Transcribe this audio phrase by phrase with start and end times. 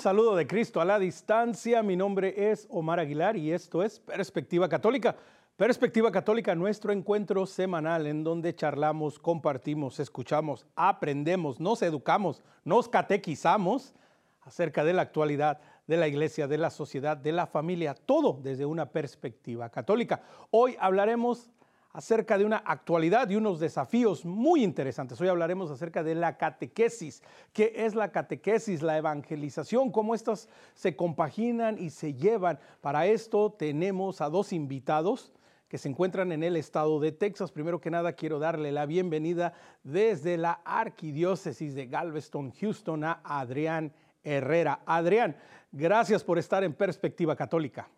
[0.00, 4.66] Saludo de Cristo a la distancia, mi nombre es Omar Aguilar y esto es Perspectiva
[4.66, 5.14] Católica.
[5.58, 13.92] Perspectiva Católica, nuestro encuentro semanal en donde charlamos, compartimos, escuchamos, aprendemos, nos educamos, nos catequizamos
[14.40, 18.64] acerca de la actualidad de la iglesia, de la sociedad, de la familia, todo desde
[18.64, 20.22] una perspectiva católica.
[20.50, 21.50] Hoy hablaremos
[21.92, 25.20] acerca de una actualidad y unos desafíos muy interesantes.
[25.20, 27.22] Hoy hablaremos acerca de la catequesis.
[27.52, 28.82] ¿Qué es la catequesis?
[28.82, 32.58] La evangelización, cómo estas se compaginan y se llevan.
[32.80, 35.32] Para esto tenemos a dos invitados
[35.68, 37.52] que se encuentran en el estado de Texas.
[37.52, 39.52] Primero que nada, quiero darle la bienvenida
[39.84, 43.92] desde la arquidiócesis de Galveston, Houston, a Adrián
[44.24, 44.80] Herrera.
[44.84, 45.36] Adrián,
[45.70, 47.88] gracias por estar en Perspectiva Católica.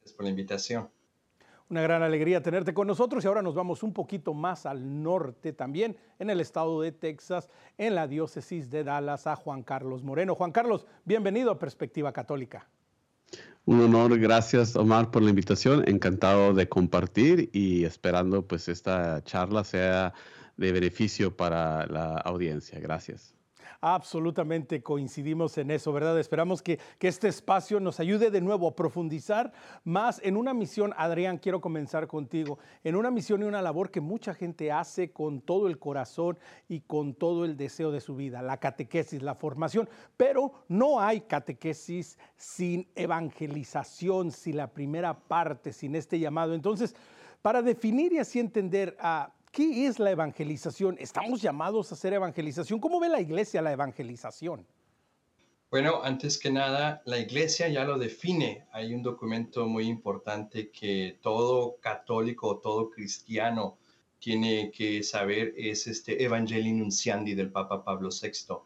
[0.00, 0.95] Gracias por la invitación.
[1.68, 5.52] Una gran alegría tenerte con nosotros y ahora nos vamos un poquito más al norte
[5.52, 10.36] también, en el estado de Texas, en la diócesis de Dallas, a Juan Carlos Moreno.
[10.36, 12.68] Juan Carlos, bienvenido a Perspectiva Católica.
[13.64, 19.64] Un honor, gracias Omar por la invitación, encantado de compartir y esperando pues esta charla
[19.64, 20.14] sea
[20.56, 22.78] de beneficio para la audiencia.
[22.78, 23.35] Gracias.
[23.80, 26.18] Absolutamente coincidimos en eso, ¿verdad?
[26.18, 29.52] Esperamos que, este espacio nos ayude de nuevo a profundizar
[29.84, 34.00] más en una misión, Adrián, quiero comenzar contigo, en una misión y una labor que
[34.00, 36.36] mucha gente hace con todo el corazón
[36.68, 41.20] y con todo el deseo de su vida, la catequesis, la formación, pero no hay
[41.20, 46.54] catequesis sin evangelización, sin la primera parte, sin este llamado.
[46.54, 46.96] Entonces,
[47.42, 50.98] para definir y así entender a ¿Qué es la evangelización?
[51.00, 52.78] ¿Estamos llamados a hacer evangelización?
[52.78, 54.66] ¿Cómo ve la iglesia la evangelización?
[55.70, 58.66] Bueno, antes que nada, la iglesia ya lo define.
[58.70, 63.78] Hay un documento muy importante que todo católico, todo cristiano
[64.18, 68.56] tiene que saber, es este Evangelii Nunciandi del Papa Pablo VI.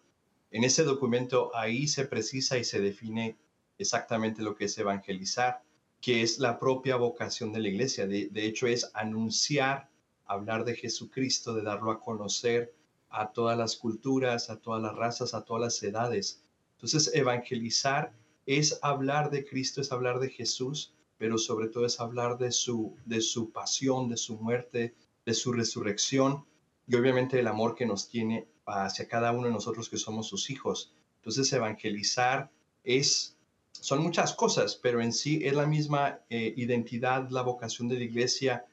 [0.50, 3.36] En ese documento ahí se precisa y se define
[3.78, 5.62] exactamente lo que es evangelizar,
[6.00, 8.08] que es la propia vocación de la iglesia.
[8.08, 9.89] De, de hecho, es anunciar
[10.30, 12.72] hablar de Jesucristo, de darlo a conocer
[13.08, 16.44] a todas las culturas, a todas las razas, a todas las edades.
[16.74, 18.14] Entonces, evangelizar
[18.46, 22.96] es hablar de Cristo, es hablar de Jesús, pero sobre todo es hablar de su,
[23.04, 24.94] de su pasión, de su muerte,
[25.26, 26.44] de su resurrección
[26.86, 30.48] y obviamente el amor que nos tiene hacia cada uno de nosotros que somos sus
[30.48, 30.94] hijos.
[31.16, 32.50] Entonces, evangelizar
[32.84, 33.36] es,
[33.72, 38.04] son muchas cosas, pero en sí es la misma eh, identidad, la vocación de la
[38.04, 38.64] iglesia.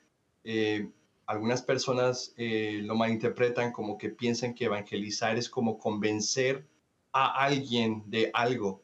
[0.43, 0.89] Eh,
[1.27, 6.65] algunas personas eh, lo malinterpretan como que piensan que evangelizar es como convencer
[7.11, 8.81] a alguien de algo.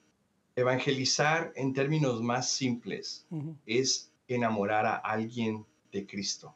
[0.56, 3.26] Evangelizar en términos más simples
[3.66, 6.54] es enamorar a alguien de Cristo,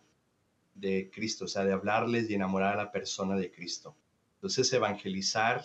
[0.76, 3.96] de Cristo, o sea, de hablarles y enamorar a la persona de Cristo.
[4.36, 5.64] Entonces, evangelizar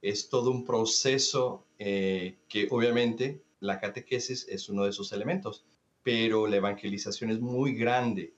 [0.00, 5.64] es todo un proceso eh, que obviamente la catequesis es uno de sus elementos,
[6.02, 8.32] pero la evangelización es muy grande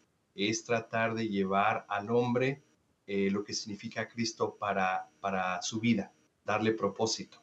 [0.49, 2.62] es tratar de llevar al hombre
[3.06, 6.12] eh, lo que significa Cristo para, para su vida,
[6.45, 7.43] darle propósito.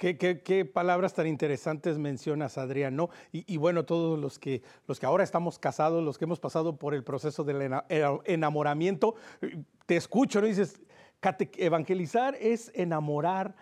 [0.00, 3.10] Qué, palabras tan interesantes mencionas, Adrián, ¿no?
[3.32, 6.94] Y, bueno, todos los que, los que ahora estamos casados, los que hemos pasado por
[6.94, 7.70] el proceso del
[8.24, 9.16] enamoramiento,
[9.84, 10.46] te escucho, ¿no?
[10.46, 10.80] dices,
[11.58, 13.54] evangelizar es enamorar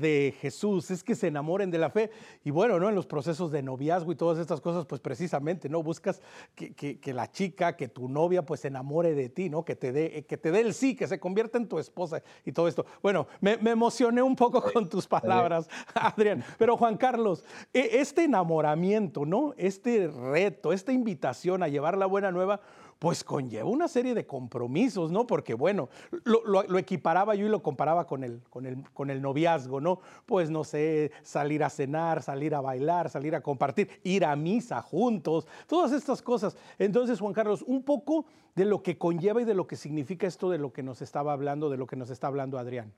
[0.00, 2.10] de Jesús, es que se enamoren de la fe.
[2.44, 2.88] Y bueno, ¿no?
[2.88, 5.82] En los procesos de noviazgo y todas estas cosas, pues precisamente, ¿no?
[5.82, 6.20] Buscas
[6.54, 9.64] que, la chica, que tu novia, pues se enamore de ti, ¿no?
[9.64, 12.52] Que te, dé, que te dé el sí, que se convierta en tu esposa y
[12.52, 12.86] todo esto.
[13.02, 16.44] Bueno, me, me emocioné un poco con tus palabras, Adrián.
[16.58, 19.54] Pero Juan Carlos, e, este enamoramiento, ¿no?
[19.56, 22.60] Este reto, esta invitación a llevar la buena nueva,
[23.00, 25.26] pues conlleva una serie de compromisos, ¿no?
[25.26, 25.88] Porque bueno,
[26.24, 30.00] lo, equiparaba yo y lo comparaba con el, con, el, con el noviazgo, ¿no?
[30.26, 34.82] Pues no sé, salir a cenar, salir a bailar, salir a compartir, ir a misa
[34.82, 36.58] juntos, todas estas cosas.
[36.78, 40.50] Entonces, Juan Carlos, un poco de lo que conlleva y de lo que significa esto
[40.50, 42.92] de lo que nos estaba hablando, de lo que nos está hablando Adrián.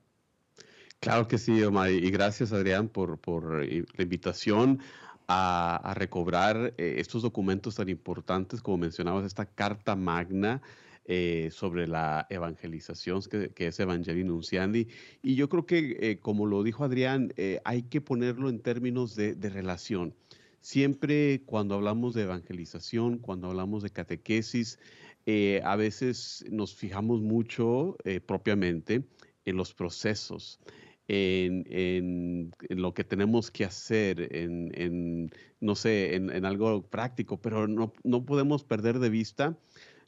[0.98, 3.18] Claro que sí, Omar, y gracias Adrián por,
[3.64, 4.80] eh, la invitación
[5.28, 10.62] a, recobrar eh, estos documentos tan importantes, como mencionabas, esta carta magna
[11.04, 14.88] eh, sobre la evangelización, que, es Evangelii Nunciandi.
[15.22, 17.32] Y yo creo que, eh, como lo dijo Adrián,
[17.64, 20.14] hay que ponerlo en términos de, de, relación.
[20.60, 24.78] Siempre cuando hablamos de evangelización, cuando hablamos de catequesis,
[25.64, 27.96] a veces nos fijamos mucho
[28.26, 29.02] propiamente
[29.44, 30.60] en los procesos
[31.08, 38.24] en, lo que tenemos que hacer, en, no sé, en, algo práctico, pero no, no
[38.24, 39.58] podemos perder de vista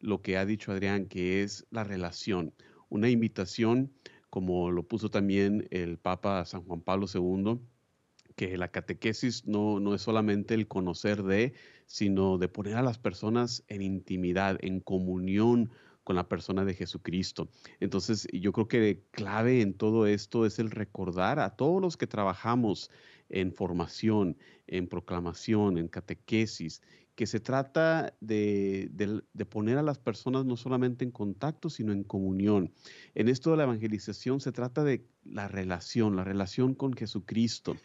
[0.01, 2.53] lo que ha dicho Adrián, que es la relación,
[2.89, 3.93] una invitación
[4.35, 7.61] como lo puso también el Papa San Juan Pablo II,
[8.35, 11.55] que la catequesis no, no es solamente el conocer de,
[11.87, 15.71] sino de poner a las personas en intimidad, en comunión
[16.05, 17.49] con la persona de Jesucristo.
[17.81, 22.07] Entonces, yo creo que clave en todo esto es el recordar a todos los que
[22.07, 22.91] trabajamos
[23.31, 24.37] en formación,
[24.67, 26.83] en proclamación, en catequesis,
[27.15, 28.91] que se trata de,
[29.49, 32.73] poner a las personas no solamente en contacto, sino en comunión.
[33.15, 37.77] En esto de la evangelización se trata de la relación, la relación con Jesucristo.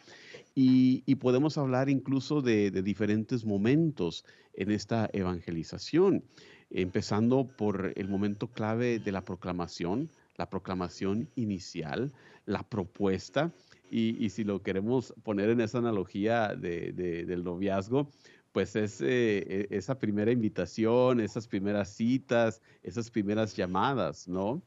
[0.54, 4.24] Y, podemos hablar incluso de, de, diferentes momentos
[4.54, 6.24] en esta evangelización,
[6.70, 12.12] empezando por el momento clave de la proclamación, la proclamación inicial,
[12.46, 13.52] la propuesta.
[13.90, 18.08] Y, si lo queremos poner en esa analogía del noviazgo,
[18.52, 24.62] pues es eh, e, esa primera invitación, esas primeras citas, esas primeras llamadas, ¿no?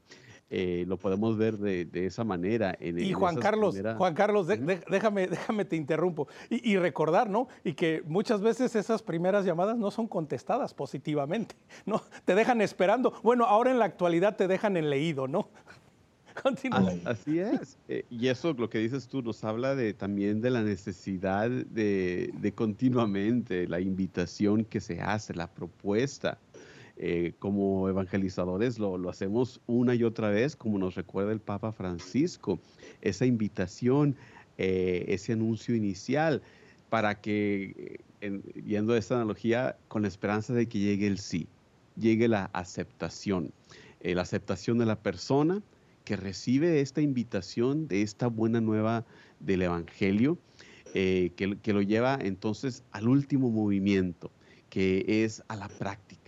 [0.56, 2.78] Eh, lo podemos ver de, esa manera.
[2.80, 6.28] y Juan Carlos, Juan Carlos, déjame, déjame te interrumpo.
[6.48, 7.48] Y, recordar, ¿no?
[7.64, 11.56] Y que muchas veces esas primeras llamadas no son contestadas positivamente,
[11.88, 12.04] ¿no?
[12.26, 13.16] Te dejan esperando.
[13.24, 15.50] Bueno, ahora en la actualidad te dejan en leído, ¿no?
[17.06, 17.78] Así es.
[17.88, 22.54] Eh, y eso, lo que dices tú, nos habla de, también de la necesidad de,
[22.56, 26.38] continuamente, la invitación que se hace, la propuesta.
[26.96, 31.72] Eh, como evangelizadores lo, lo, hacemos una y otra vez, como nos recuerda el Papa
[31.72, 32.60] Francisco,
[33.02, 34.16] esa invitación,
[34.60, 36.44] eh, ese anuncio inicial,
[36.90, 38.00] para que,
[38.56, 41.48] viendo esta analogía, con la esperanza de que llegue el sí,
[41.98, 43.52] llegue la aceptación,
[44.02, 45.64] la aceptación de la persona,
[46.04, 49.06] que recibe esta invitación de esta buena nueva
[49.40, 50.38] del Evangelio,
[50.94, 54.32] eh, que, lo lleva entonces al último movimiento,
[54.70, 56.23] que es a la práctica.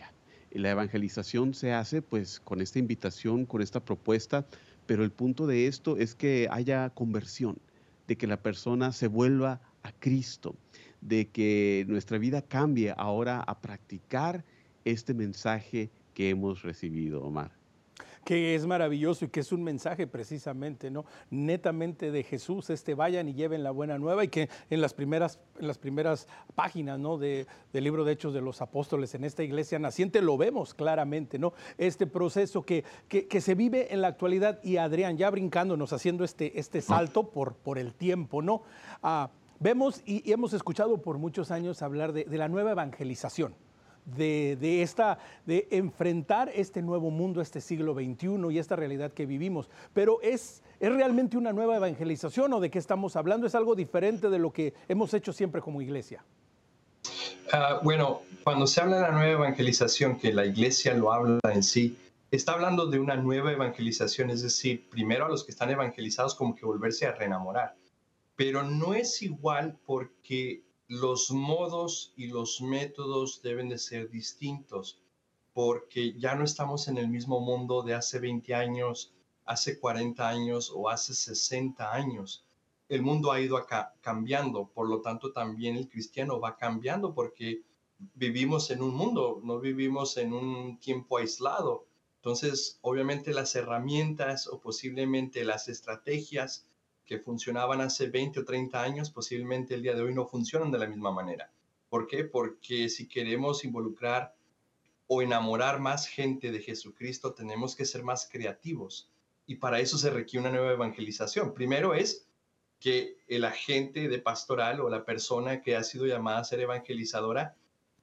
[0.55, 4.47] La evangelización se hace pues con esta invitación, con esta propuesta,
[4.85, 7.57] pero el punto de esto es que haya conversión,
[8.07, 10.55] de que la persona se vuelva a Cristo,
[11.01, 14.45] de que nuestra vida cambie ahora a practicar
[14.85, 17.64] este mensaje que hemos recibido, Omar
[18.25, 21.05] que es maravilloso y que es un mensaje precisamente, ¿no?
[21.29, 25.39] Netamente de Jesús, este vayan y lleven la buena nueva y que en las primeras,
[25.59, 27.19] en las primeras páginas, ¿no?
[27.19, 31.37] De, del libro de Hechos de los Apóstoles en esta iglesia naciente lo vemos claramente,
[31.37, 31.53] ¿no?
[31.77, 36.59] Este proceso que, que, se vive en la actualidad y Adrián, ya brincándonos, haciendo este,
[36.59, 38.63] este salto por, por el tiempo, ¿no?
[39.03, 39.29] Ah,
[39.59, 43.53] vemos y, hemos escuchado por muchos años hablar de, de la nueva evangelización
[44.05, 49.69] de, esta, de enfrentar este nuevo mundo, este siglo XXI y esta realidad que vivimos.
[49.93, 53.47] Pero es, es realmente una nueva evangelización o de qué estamos hablando?
[53.47, 56.23] ¿Es algo diferente de lo que hemos hecho siempre como iglesia?
[57.51, 61.63] Ah, bueno, cuando se habla de la nueva evangelización, que la iglesia lo habla en
[61.63, 61.97] sí,
[62.31, 66.55] está hablando de una nueva evangelización, es decir, primero a los que están evangelizados como
[66.55, 67.75] que volverse a reenamorar.
[68.35, 74.99] Pero no es igual porque los modos y los métodos deben de ser distintos
[75.53, 79.13] porque ya no estamos en el mismo mundo de hace 20 años,
[79.45, 82.45] hace 40 años o hace 60 años.
[82.89, 87.63] El mundo ha ido acá cambiando, por lo tanto también el cristiano va cambiando porque
[88.13, 91.87] vivimos en un mundo, no vivimos en un tiempo aislado.
[92.17, 96.67] Entonces, obviamente las herramientas o posiblemente las estrategias
[97.05, 100.79] que funcionaban hace 20 o 30 años, posiblemente el día de hoy no funcionan de
[100.79, 101.51] la misma manera.
[101.89, 102.23] ¿Por qué?
[102.23, 104.35] Porque si queremos involucrar
[105.07, 109.09] o enamorar más gente de Jesucristo, tenemos que ser más creativos.
[109.45, 111.53] Y para eso se requiere una nueva evangelización.
[111.53, 112.27] Primero es
[112.79, 117.55] que el agente de pastoral o la persona que ha sido llamada a ser evangelizadora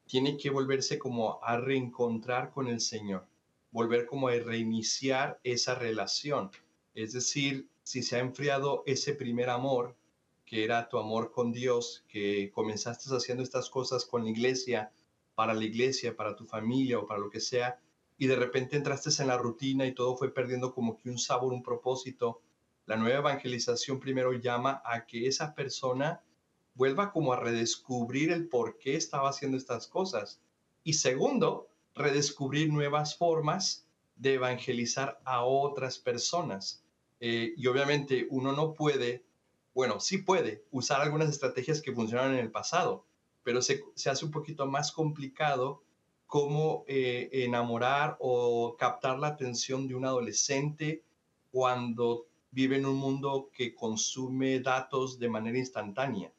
[0.06, 3.26] tiene que volverse como a reencontrar con el Señor,
[3.70, 6.50] volver como a reiniciar esa relación.
[6.94, 9.96] Es decir, si se ha enfriado ese primer amor,
[10.44, 14.92] que era tu amor con Dios, que comenzaste haciendo estas cosas con la iglesia,
[15.34, 17.80] para la iglesia, para tu familia o para lo que sea,
[18.18, 21.52] y de repente entraste en la rutina y todo fue perdiendo como que un sabor,
[21.52, 22.40] un propósito,
[22.86, 26.22] la nueva evangelización primero llama a que esa persona
[26.74, 30.40] vuelva como a redescubrir el por qué estaba haciendo estas cosas.
[30.84, 33.86] Y segundo, redescubrir nuevas formas
[34.16, 36.81] de evangelizar a otras personas.
[37.24, 39.24] Eh, y obviamente uno no puede,
[39.74, 43.06] bueno, sí puede usar algunas estrategias que funcionaron en el pasado,
[43.44, 45.84] pero se, hace un poquito más complicado
[46.26, 51.04] cómo eh, enamorar o captar la atención de un adolescente
[51.52, 56.32] cuando vive en un mundo que consume datos de manera instantánea.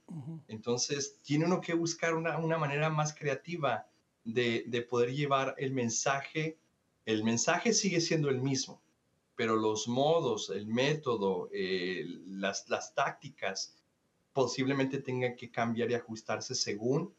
[0.50, 3.88] Entonces, tiene uno que buscar una, una manera más creativa
[4.26, 6.58] de, de, poder llevar el mensaje.
[7.06, 8.82] El mensaje sigue siendo el mismo,
[9.36, 13.76] pero los modos, el método, eh, las, las tácticas
[14.34, 17.14] posiblemente tengan que cambiar y ajustarse según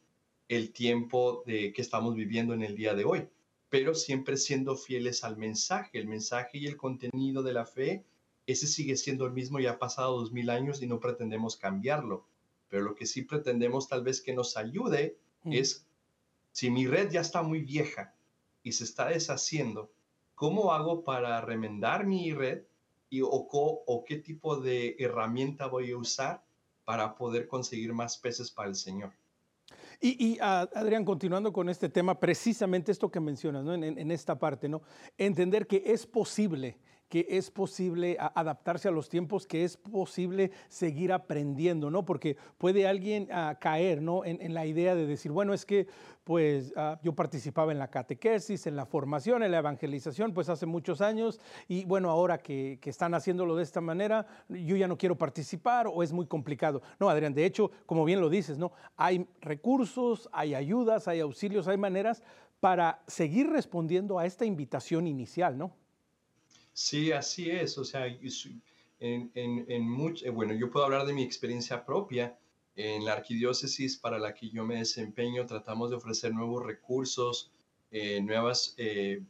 [0.49, 3.29] el tiempo de que estamos viviendo en el día de hoy,
[3.71, 8.05] pero siempre siendo fieles al mensaje, el mensaje y el contenido de la fe,
[8.47, 12.27] ese sigue siendo el mismo, ya ha pasado dos mil años y no pretendemos cambiarlo,
[12.69, 15.53] pero lo que sí pretendemos tal vez que nos ayude mm.
[15.53, 15.87] es,
[16.53, 18.15] si mi red ya está muy vieja
[18.63, 19.91] y se está deshaciendo,
[20.35, 22.63] ¿cómo hago para remendar mi red?
[23.11, 26.45] Y, o, qué tipo de herramienta voy a usar
[26.85, 29.13] para poder conseguir más peces para el Señor.
[30.01, 33.73] Y, ah, Adrián, continuando con este tema, precisamente esto que mencionas, ¿no?
[33.73, 34.83] en, en, esta parte, ¿no?
[35.17, 41.13] Entender que es posible que es posible adaptarse a los tiempos, que es posible seguir
[41.13, 42.05] aprendiendo, ¿no?
[42.05, 44.25] Porque puede alguien ah, caer, ¿no?
[44.25, 45.87] En, la idea de decir, bueno, es que
[46.25, 50.67] pues ah, yo participaba en la catequesis, en la formación, en la evangelización, pues hace
[50.67, 54.97] muchos años, y bueno, ahora que, que están haciéndolo de esta manera, yo ya no
[54.97, 56.83] quiero participar o es muy complicado.
[56.99, 58.73] No, Adrián, de hecho, como bien lo dices, ¿no?
[58.97, 62.23] Hay recursos, hay ayudas, hay auxilios, hay maneras
[62.61, 65.73] para seguir respondiendo a esta invitación inicial, ¿no?
[66.75, 67.79] Sí, así es.
[67.79, 72.39] O sea, en, en, en mucho, eh, bueno, yo puedo hablar de mi experiencia propia.
[72.77, 77.53] En la arquidiócesis para la que yo me desempeño, tratamos de ofrecer nuevos recursos,
[77.93, 79.23] eh, nuevos eh,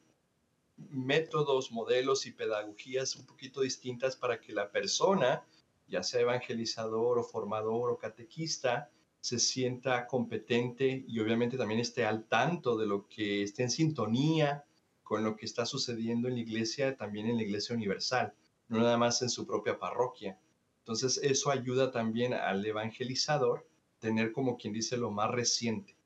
[0.89, 5.45] métodos, modelos y pedagogías un poquito distintas para que la persona,
[5.89, 12.25] ya sea evangelizador o formador o catequista, se sienta competente y obviamente también esté al
[12.25, 14.65] tanto de lo que esté en sintonía
[15.05, 18.35] con lo que está sucediendo en la iglesia, también en la iglesia universal,
[18.69, 20.39] no nada más en su propia parroquia.
[20.79, 23.67] Entonces eso ayuda también al evangelizador
[23.99, 25.97] tener como quien dice lo más reciente,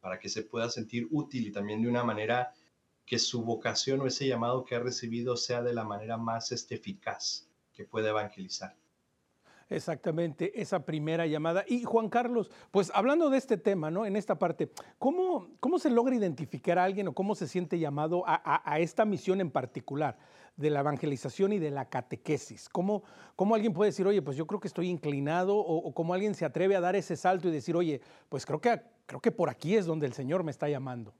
[0.00, 2.54] para que se pueda sentir útil y también de una manera
[3.06, 6.76] que su vocación o ese llamado que ha recibido sea de la manera más este,
[6.76, 8.76] eficaz que pueda evangelizar.
[9.70, 11.64] Exactamente, esa primera llamada.
[11.66, 14.06] Y Juan Carlos, pues hablando de este tema, ¿no?
[14.06, 18.24] En esta parte, ¿cómo, cómo se logra identificar a alguien o cómo se siente llamado
[18.26, 20.18] a, esta misión en particular
[20.56, 22.68] de la evangelización y de la catequesis?
[22.68, 23.04] ¿Cómo,
[23.36, 26.34] ¿Cómo, alguien puede decir, oye, pues yo creo que estoy inclinado o, o, cómo alguien
[26.34, 29.48] se atreve a dar ese salto y decir, oye, pues creo que, creo que por
[29.48, 31.14] aquí es donde el Señor me está llamando?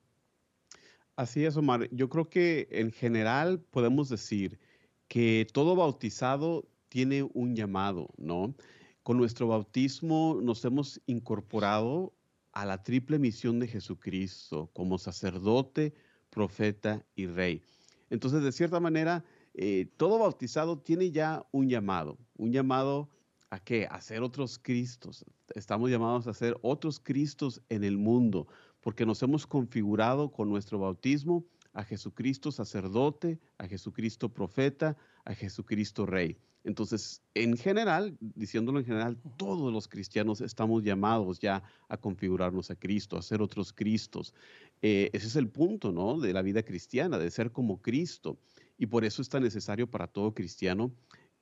[1.16, 1.88] Así es, Omar.
[1.92, 4.58] Yo creo que en general podemos decir
[5.06, 8.54] que todo bautizado tiene un llamado, ¿no?
[9.02, 12.14] Con nuestro bautismo nos hemos incorporado
[12.52, 15.92] a la triple misión de Jesucristo como sacerdote,
[16.30, 17.62] profeta y rey.
[18.10, 19.24] Entonces, de cierta manera,
[19.54, 23.08] eh, todo bautizado tiene ya un llamado, un llamado
[23.50, 23.88] a qué?
[23.90, 25.24] A ser otros Cristos.
[25.56, 28.46] Estamos llamados a ser otros Cristos en el mundo,
[28.80, 36.06] porque nos hemos configurado con nuestro bautismo a Jesucristo sacerdote, a Jesucristo profeta, a Jesucristo
[36.06, 36.38] rey.
[36.64, 42.74] Entonces, en general, diciéndolo en general, todos los cristianos estamos llamados ya a configurarnos a
[42.74, 44.34] Cristo, a ser otros Cristos.
[44.80, 46.18] Eh, ese es el punto, ¿no?
[46.18, 48.38] De la vida cristiana, de ser como Cristo.
[48.78, 50.90] Y por eso es tan necesario para todo cristiano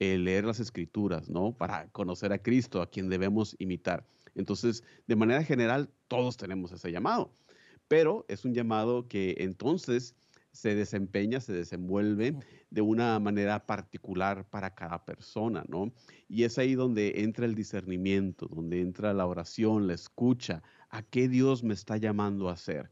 [0.00, 1.57] eh, leer las escrituras, ¿no?
[1.57, 4.05] Para conocer a Cristo, a quien debemos imitar.
[4.35, 7.33] Entonces, de manera general, todos tenemos ese llamado.
[7.87, 10.17] Pero es un llamado que entonces
[10.52, 12.37] se desempeña, se desenvuelve
[12.71, 15.92] de una manera particular para cada persona, ¿no?
[16.28, 21.28] Y es ahí donde entra el discernimiento, donde entra la oración, la escucha, a qué
[21.28, 22.90] Dios me está llamando a hacer.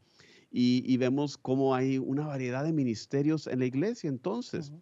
[0.53, 4.73] Y, vemos cómo hay una variedad de ministerios en la iglesia entonces,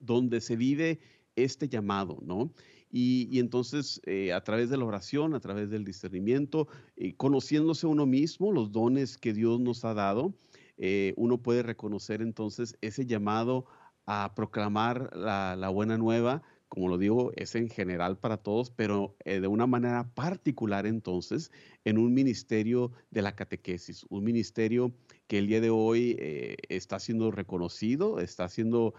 [0.00, 0.98] donde se vive
[1.36, 2.52] este llamado, ¿no?
[2.90, 8.04] Y, entonces, eh, a través de la oración, a través del discernimiento, eh, conociéndose uno
[8.06, 10.34] mismo, los dones que Dios nos ha dado,
[10.78, 13.66] eh, uno puede reconocer entonces ese llamado
[14.06, 19.40] a proclamar la, buena nueva, como lo digo, es en general para todos, pero eh,
[19.40, 21.50] de una manera particular entonces
[21.84, 24.94] en un ministerio de la catequesis, un ministerio
[25.26, 28.94] que el día de hoy eh, está siendo reconocido, está siendo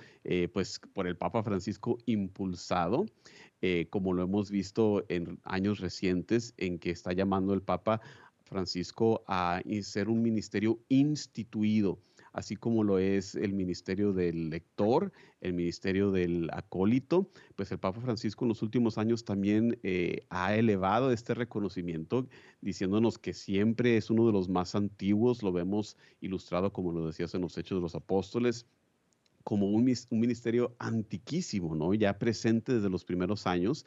[0.53, 3.05] pues por el Papa Francisco impulsado,
[3.89, 8.01] como lo hemos visto en años recientes en que está llamando el Papa
[8.47, 11.99] Francisco a ser un ministerio instituido,
[12.33, 15.11] así como lo es el ministerio del lector,
[15.41, 20.55] el ministerio del acólito, pues el Papa Francisco en los últimos años también eh, ha
[20.55, 22.27] elevado este reconocimiento,
[22.61, 27.33] diciéndonos que siempre es uno de los más antiguos, lo vemos ilustrado, como lo decías
[27.33, 28.65] en los Hechos de los Apóstoles,
[29.47, 31.93] como un, ministerio antiquísimo, ¿no?
[31.93, 33.85] Ya presente desde los primeros años.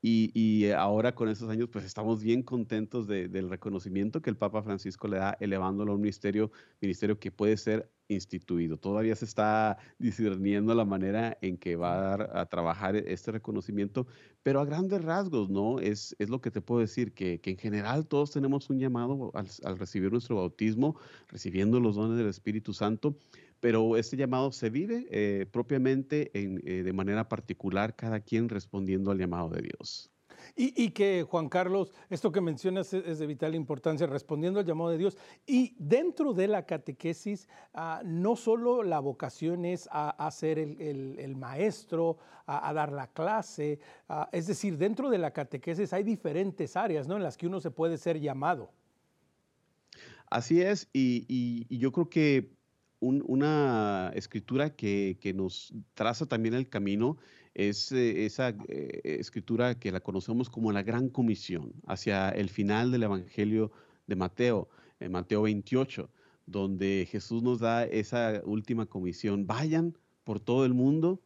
[0.00, 5.06] Y, ahora con esos años, pues estamos bien contentos del reconocimiento que el Papa Francisco
[5.06, 8.78] le da, elevándolo a un ministerio, ministerio que puede ser instituido.
[8.78, 14.06] Todavía se está discerniendo la manera en que va a, trabajar este reconocimiento,
[14.42, 15.80] pero a grandes rasgos, ¿no?
[15.80, 19.78] Es, es lo que te puedo decir, que, en general todos tenemos un llamado al,
[19.78, 20.96] recibir nuestro bautismo,
[21.28, 23.16] recibiendo los dones del Espíritu Santo,
[23.64, 29.10] pero este llamado se vive eh, propiamente en, eh, de manera particular, cada quien respondiendo
[29.10, 30.10] al llamado de Dios.
[30.54, 34.98] Y, que, Juan Carlos, esto que mencionas es, de vital importancia, respondiendo al llamado de
[34.98, 35.16] Dios.
[35.46, 42.18] Y dentro de la catequesis, ah, no solo la vocación es a, ser el, maestro,
[42.44, 43.80] a, dar la clase,
[44.10, 47.16] ah, es decir, dentro de la catequesis hay diferentes áreas ¿no?
[47.16, 48.70] en las que uno se puede ser llamado.
[50.26, 52.52] Así es, y, yo creo que
[53.04, 57.18] una escritura que, que, nos traza también el camino
[57.54, 62.90] es eh, esa eh, escritura que la conocemos como la Gran Comisión, hacia el final
[62.90, 63.70] del Evangelio
[64.06, 64.68] de Mateo,
[65.00, 66.10] en Mateo 28,
[66.46, 71.22] donde Jesús nos da esa última comisión, vayan por todo el mundo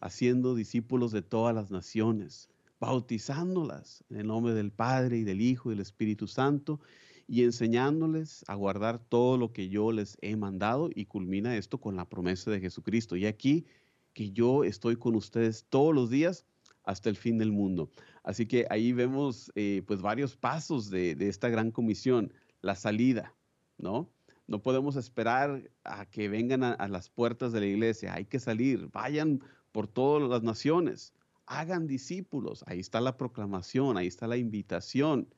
[0.00, 5.70] haciendo discípulos de todas las naciones, bautizándolas en el nombre del Padre y del Hijo
[5.70, 6.80] y del Espíritu Santo
[7.26, 11.96] y enseñándoles a guardar todo lo que yo les he mandado y culmina esto con
[11.96, 13.16] la promesa de Jesucristo.
[13.16, 13.66] Y aquí
[14.12, 16.44] que yo estoy con ustedes todos los días
[16.84, 17.90] hasta el fin del mundo.
[18.22, 23.34] Así que ahí vemos eh, pues varios pasos de, esta gran comisión, la salida,
[23.78, 24.10] ¿no?
[24.46, 28.88] No podemos esperar a que vengan a, las puertas de la iglesia, hay que salir,
[28.92, 31.14] vayan por todas las naciones,
[31.46, 35.28] hagan discípulos, ahí está la proclamación, ahí está la invitación,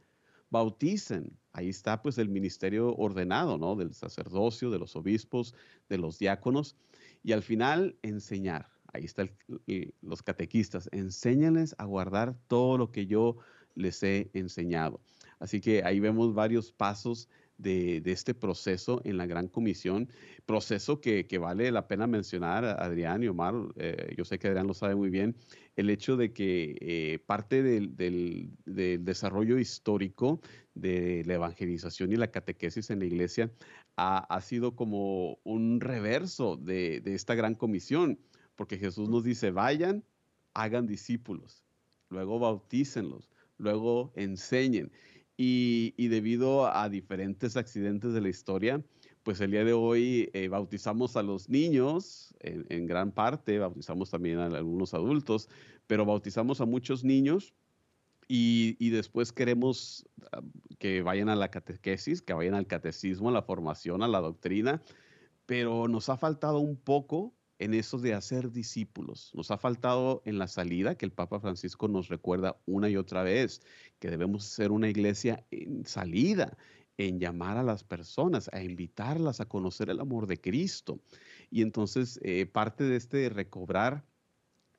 [0.54, 3.74] bauticen, ahí está pues el ministerio ordenado, ¿no?
[3.74, 5.52] Del sacerdocio, de los obispos,
[5.88, 6.76] de los diáconos
[7.24, 8.70] y al final, enseñar.
[8.92, 9.32] Ahí están
[10.02, 10.88] los catequistas.
[10.92, 13.38] Enséñales a guardar todo lo que yo
[13.74, 15.00] les he enseñado.
[15.40, 20.08] Así que ahí vemos varios pasos de, este proceso en la Gran Comisión,
[20.46, 24.74] proceso que, vale la pena mencionar, Adrián y Omar, eh, yo sé que Adrián lo
[24.74, 25.36] sabe muy bien,
[25.76, 27.94] el hecho de que eh, parte del,
[28.64, 30.40] desarrollo histórico
[30.74, 33.52] de la evangelización y la catequesis en la iglesia
[33.96, 38.18] ha, sido como un reverso de, esta gran comisión,
[38.56, 40.04] porque Jesús nos dice, vayan,
[40.54, 41.64] hagan discípulos,
[42.08, 44.90] luego bautícenlos, luego enseñen.
[45.36, 48.84] Y, debido a diferentes accidentes de la historia,
[49.24, 54.38] pues el día de hoy eh, bautizamos a los niños, en, gran parte, bautizamos también
[54.38, 55.48] a algunos adultos,
[55.86, 57.54] pero bautizamos a muchos niños
[58.28, 60.40] y, después queremos ah,
[60.78, 64.82] que vayan a la catequesis, que vayan al catecismo, a la formación, a la doctrina,
[65.46, 69.30] pero nos ha faltado un poco en eso de hacer discípulos.
[69.34, 73.22] Nos ha faltado en la salida, que el Papa Francisco nos recuerda una y otra
[73.22, 73.62] vez,
[73.98, 76.56] que debemos ser una iglesia en salida,
[76.96, 81.00] en llamar a las personas, a invitarlas a conocer el amor de Cristo.
[81.50, 84.04] Y entonces eh, parte de este recobrar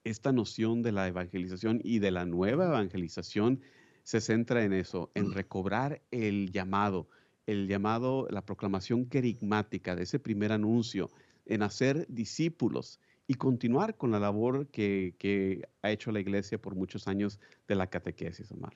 [0.04, 3.62] esta noción de la evangelización y de la nueva evangelización
[4.04, 7.10] se centra en eso, en recobrar el llamado,
[7.48, 11.10] el llamado, la proclamación querigmática de ese primer anuncio,
[11.46, 17.08] en hacer discípulos y continuar con la labor que, ha hecho la iglesia por muchos
[17.08, 18.74] años de la catequesis, Omar.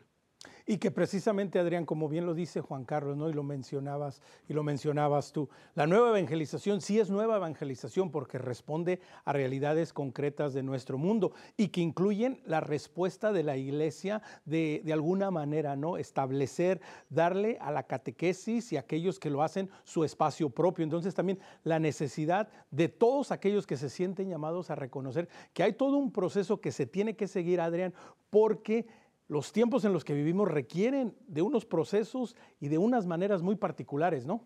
[0.71, 3.27] Y que precisamente, Adrián, como bien lo dice Juan Carlos, ¿no?
[3.27, 8.37] Y lo mencionabas, y lo mencionabas tú, la nueva evangelización sí es nueva evangelización porque
[8.37, 14.21] responde a realidades concretas de nuestro mundo y que incluyen la respuesta de la iglesia
[14.45, 15.97] de, de alguna manera, ¿no?
[15.97, 20.83] Establecer, darle a la catequesis y a aquellos que lo hacen su espacio propio.
[20.83, 25.73] Entonces también la necesidad de todos aquellos que se sienten llamados a reconocer que hay
[25.73, 27.91] todo un proceso que se tiene que seguir, Adrián,
[28.29, 28.85] porque
[29.29, 33.55] los tiempos en los que vivimos requieren de unos procesos y de unas maneras muy
[33.55, 34.43] particulares, ¿no?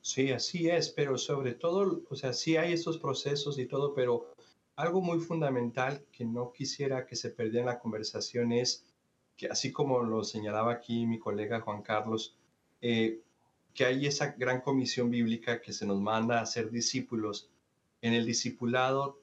[0.00, 4.34] Sí, así es, pero sobre todo, o sea, sí hay esos procesos y todo, pero
[4.76, 8.84] algo muy fundamental que no quisiera que se perdiera en la conversación es
[9.36, 12.34] que, así como lo señalaba aquí mi colega Juan Carlos,
[12.80, 13.20] eh,
[13.74, 17.50] que hay esa gran comisión bíblica que se nos manda a ser discípulos.
[18.00, 19.21] En el discipulado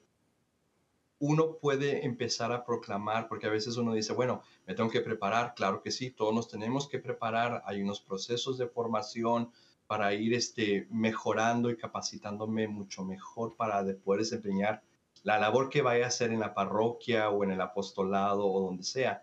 [1.20, 5.54] uno puede empezar a proclamar, porque a veces uno dice, bueno, me tengo que preparar,
[5.54, 9.52] claro que sí, todos nos tenemos que preparar, hay unos procesos de formación
[9.86, 14.82] para ir este, mejorando y capacitándome mucho mejor para poder desempeñar
[15.22, 18.84] la labor que vaya a hacer en la parroquia o en el apostolado o donde
[18.84, 19.22] sea.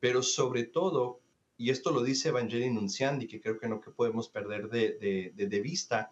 [0.00, 1.20] Pero sobre todo,
[1.56, 5.46] y esto lo dice Evangelii Nunciandi, que creo que no que podemos perder de, de,
[5.46, 6.10] de vista,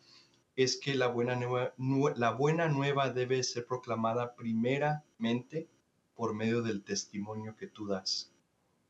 [0.56, 1.74] es que la buena, nueva,
[2.16, 5.68] la buena nueva debe ser proclamada primeramente
[6.14, 8.30] por medio del testimonio que tú das.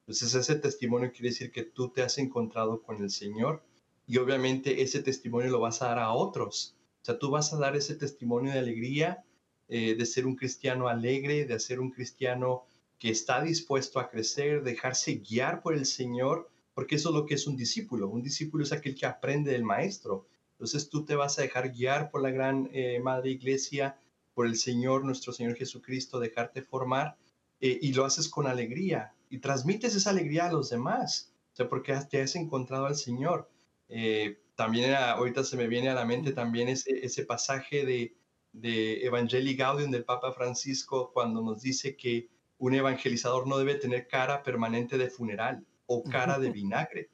[0.00, 3.64] Entonces ese testimonio quiere decir que tú te has encontrado con el Señor
[4.06, 6.76] y obviamente ese testimonio lo vas a dar a otros.
[7.00, 9.24] O sea, tú vas a dar ese testimonio de alegría,
[9.68, 12.66] eh, de ser un cristiano alegre, de ser un cristiano
[12.98, 17.34] que está dispuesto a crecer, dejarse guiar por el Señor, porque eso es lo que
[17.34, 18.08] es un discípulo.
[18.08, 20.26] Un discípulo es aquel que aprende del maestro.
[20.54, 23.98] Entonces tú te vas a dejar guiar por la gran eh, Madre Iglesia,
[24.34, 27.16] por el Señor, nuestro Señor Jesucristo, dejarte formar
[27.60, 31.68] eh, y lo haces con alegría y transmites esa alegría a los demás, o sea,
[31.68, 33.50] porque te has encontrado al Señor.
[33.88, 38.16] Eh, también ahorita se me viene a la mente también ese, ese pasaje de,
[38.52, 44.06] de Evangelii Gaudium del Papa Francisco cuando nos dice que un evangelizador no debe tener
[44.06, 47.10] cara permanente de funeral o cara de vinagre.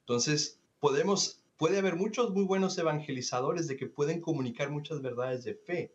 [0.00, 5.54] Entonces, podemos, puede haber muchos muy buenos evangelizadores de que pueden comunicar muchas verdades de
[5.54, 5.94] fe,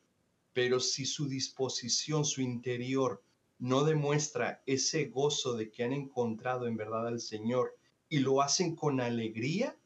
[0.53, 3.21] pero si su disposición, su interior,
[3.59, 7.77] no demuestra ese gozo de que han encontrado en verdad al Señor
[8.09, 9.77] y lo hacen con alegría,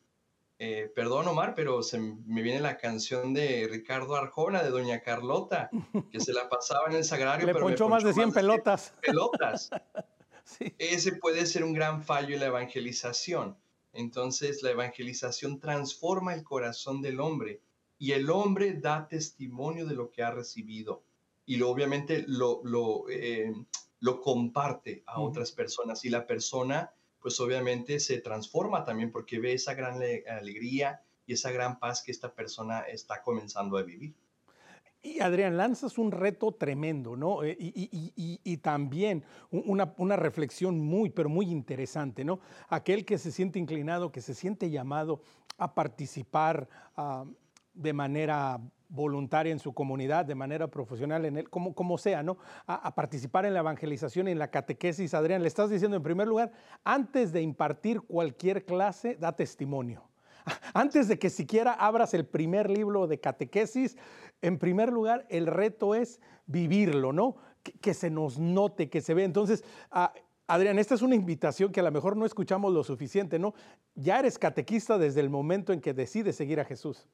[0.57, 5.69] eh, perdón Omar, pero se me viene la canción de Ricardo Arjona, de Doña Carlota,
[6.09, 7.45] que se la pasaba en el sagrario.
[7.45, 8.93] Le pero ponchó, más de 100 pelotas.
[9.01, 9.69] pelotas.
[10.77, 13.57] Ese puede ser un gran fallo en la evangelización.
[13.95, 17.61] Entonces la evangelización transforma el corazón del hombre
[17.97, 21.03] y el hombre da testimonio de lo que ha recibido
[21.45, 23.53] y lo, obviamente lo, lo, eh,
[23.99, 29.53] lo comparte a otras personas y la persona pues obviamente se transforma también porque ve
[29.53, 29.95] esa gran
[30.27, 34.13] alegría y esa gran paz que esta persona está comenzando a vivir.
[35.05, 37.43] Y Adrián, lanzas un reto tremendo, ¿no?
[37.43, 42.39] Eh, y, también una, reflexión muy, pero muy interesante, ¿no?
[42.69, 45.21] Aquel que se siente inclinado, que se siente llamado
[45.59, 47.23] a participar uh,
[47.75, 52.39] de manera voluntaria en su comunidad, de manera profesional, en él, como, como sea, ¿no?
[52.65, 55.13] A, participar en la evangelización en la catequesis.
[55.13, 56.51] Adrián, le estás diciendo en primer lugar,
[56.83, 60.09] antes de impartir cualquier clase, da testimonio.
[60.73, 63.97] Antes de que siquiera abras el primer libro de catequesis,
[64.41, 67.37] en primer lugar, el reto es vivirlo, ¿no?
[67.81, 69.23] Que, se nos note, que se ve.
[69.23, 70.13] Entonces, ah,
[70.47, 73.55] Adrián, esta es una invitación que a lo mejor no escuchamos lo suficiente, ¿no?
[73.95, 77.07] Ya eres catequista desde el momento en que decides seguir a Jesús.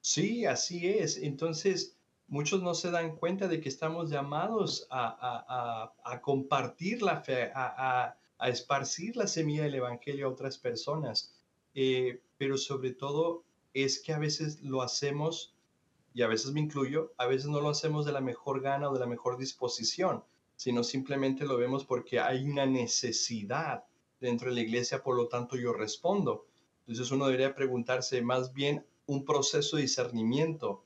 [0.00, 1.18] Sí, así es.
[1.18, 8.16] Entonces, muchos no se dan cuenta de que estamos llamados a, compartir la fe, a,
[8.40, 11.37] esparcir la semilla del Evangelio a otras personas.
[11.74, 15.54] Eh, pero sobre todo es que a veces lo hacemos,
[16.14, 18.94] y a veces me incluyo, a veces no lo hacemos de la mejor gana o
[18.94, 20.24] de la mejor disposición,
[20.56, 23.84] sino simplemente lo vemos porque hay una necesidad
[24.20, 26.46] dentro de la iglesia, por lo tanto yo respondo.
[26.80, 30.82] Entonces uno debería preguntarse más bien un proceso de discernimiento.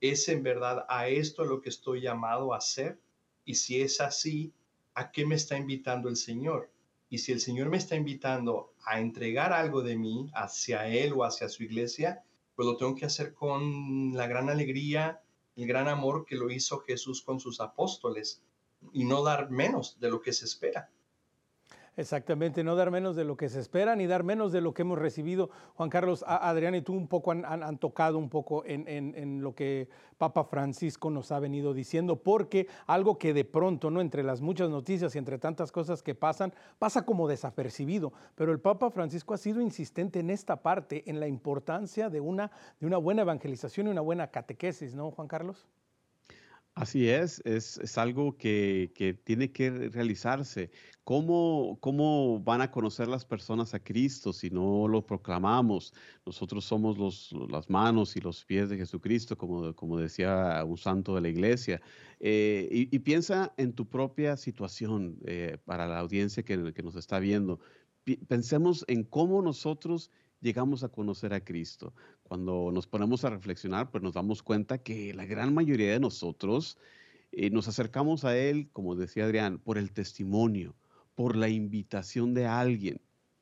[0.00, 2.98] ¿Es en verdad a esto lo que estoy llamado a hacer?
[3.44, 4.52] Y si es así,
[4.94, 6.71] ¿a qué me está invitando el Señor?
[7.12, 11.24] Y si el Señor me está invitando a entregar algo de mí hacia Él o
[11.24, 12.24] hacia su iglesia,
[12.56, 15.20] pues lo tengo que hacer con la gran alegría,
[15.54, 18.40] el gran amor que lo hizo Jesús con sus apóstoles
[18.94, 20.88] y no dar menos de lo que se espera.
[21.94, 24.80] Exactamente, no dar menos de lo que se espera ni dar menos de lo que
[24.80, 25.50] hemos recibido.
[25.74, 30.44] Juan Carlos, Adrián y tú un poco han, tocado un poco en, lo que Papa
[30.44, 34.00] Francisco nos ha venido diciendo, porque algo que de pronto, ¿no?
[34.00, 38.14] entre las muchas noticias y entre tantas cosas que pasan, pasa como desapercibido.
[38.36, 42.50] Pero el Papa Francisco ha sido insistente en esta parte, en la importancia de una,
[42.80, 45.66] de una buena evangelización y una buena catequesis, ¿no, Juan Carlos?
[46.74, 50.70] Así es, es, algo que, que, tiene que realizarse.
[51.04, 55.92] ¿Cómo, ¿Cómo van a conocer las personas a Cristo si no lo proclamamos?
[56.24, 61.14] Nosotros somos los, las manos y los pies de Jesucristo, como, como decía un santo
[61.14, 61.82] de la iglesia.
[62.20, 67.18] Eh, y, piensa en tu propia situación eh, para la audiencia que, que nos está
[67.18, 67.60] viendo.
[68.28, 70.10] Pensemos en cómo nosotros
[70.42, 71.94] llegamos a conocer a Cristo.
[72.24, 76.76] Cuando nos ponemos a reflexionar, pues nos damos cuenta que la gran mayoría de nosotros
[77.30, 80.74] eh, nos acercamos a Él, como decía Adrián, por el testimonio,
[81.14, 83.00] por la invitación de alguien.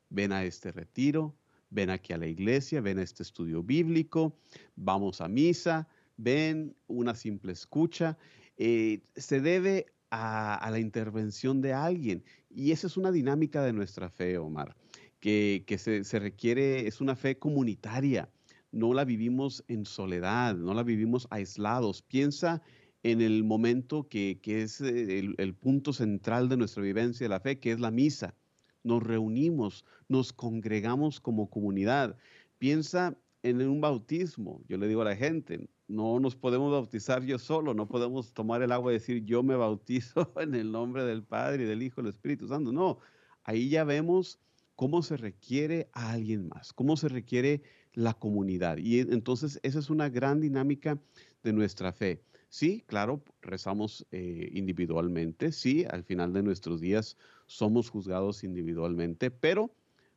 [0.09, 1.35] Ven a este retiro,
[1.69, 4.37] ven aquí a la iglesia, ven a este estudio bíblico,
[4.75, 5.87] vamos a misa,
[6.17, 8.17] ven una simple escucha.
[8.57, 12.23] Eh, se debe a, la intervención de alguien.
[12.49, 14.75] Y esa es una dinámica de nuestra fe, Omar
[15.21, 18.29] que, se, requiere, es una fe comunitaria.
[18.71, 22.01] No la vivimos en soledad, no la vivimos aislados.
[22.01, 22.61] Piensa
[23.03, 27.59] en el momento que, es el, el, punto central de nuestra vivencia de la fe,
[27.59, 28.35] que es la misa.
[28.83, 32.17] Nos reunimos, nos congregamos como comunidad.
[32.57, 34.63] Piensa en un bautismo.
[34.67, 38.61] Yo le digo a la gente, no nos podemos bautizar yo solo, no podemos tomar
[38.61, 42.01] el agua y decir yo me bautizo en el nombre del Padre y del Hijo
[42.01, 42.71] y del Espíritu Santo.
[42.71, 42.99] No,
[43.43, 44.39] ahí ya vemos
[44.81, 47.61] cómo se requiere a alguien más, cómo se requiere
[47.93, 48.79] la comunidad.
[48.79, 50.99] Y entonces esa es una gran dinámica
[51.43, 52.23] de nuestra fe.
[52.49, 57.15] Sí, claro, rezamos eh, individualmente, sí, al final de nuestros días
[57.45, 59.69] somos juzgados individualmente, pero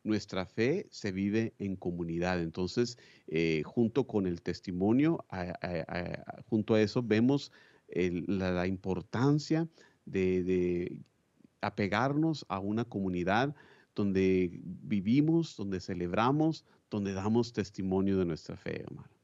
[0.02, 2.40] nuestra fe se vive en comunidad.
[2.40, 2.96] Entonces,
[3.26, 5.26] eh, junto con el testimonio,
[6.46, 7.52] junto a eso vemos
[7.90, 9.68] la, importancia
[10.06, 11.02] de,
[11.60, 13.54] apegarnos a una comunidad
[13.94, 19.14] donde vivimos, donde celebramos, donde damos testimonio de nuestra fe, Omar.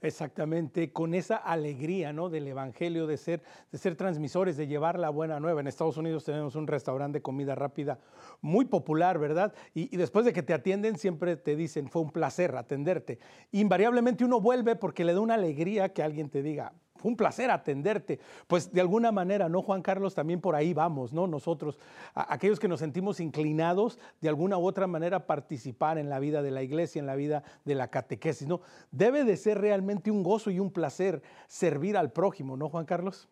[0.00, 2.28] Exactamente, con esa alegría ¿no?
[2.28, 3.42] del Evangelio, de ser,
[3.72, 5.60] de ser transmisores, de llevar la buena nueva.
[5.60, 7.98] En Estados Unidos tenemos un restaurante de comida rápida
[8.40, 9.54] muy popular, ¿verdad?
[9.74, 13.18] Y, y, después de que te atienden, siempre te dicen, fue un placer atenderte.
[13.52, 17.50] Invariablemente uno vuelve porque le da una alegría que alguien te diga, fue un placer
[17.50, 18.18] atenderte.
[18.46, 20.14] Pues de alguna manera, ¿no, Juan Carlos?
[20.14, 21.26] También por ahí vamos, ¿no?
[21.26, 21.78] Nosotros,
[22.14, 26.42] aquellos que nos sentimos inclinados de alguna u otra manera a participar en la vida
[26.42, 28.60] de la iglesia, en la vida de la catequesis, ¿no?
[28.90, 33.28] Debe de ser realmente un gozo y un placer servir al prójimo, ¿no, Juan Carlos?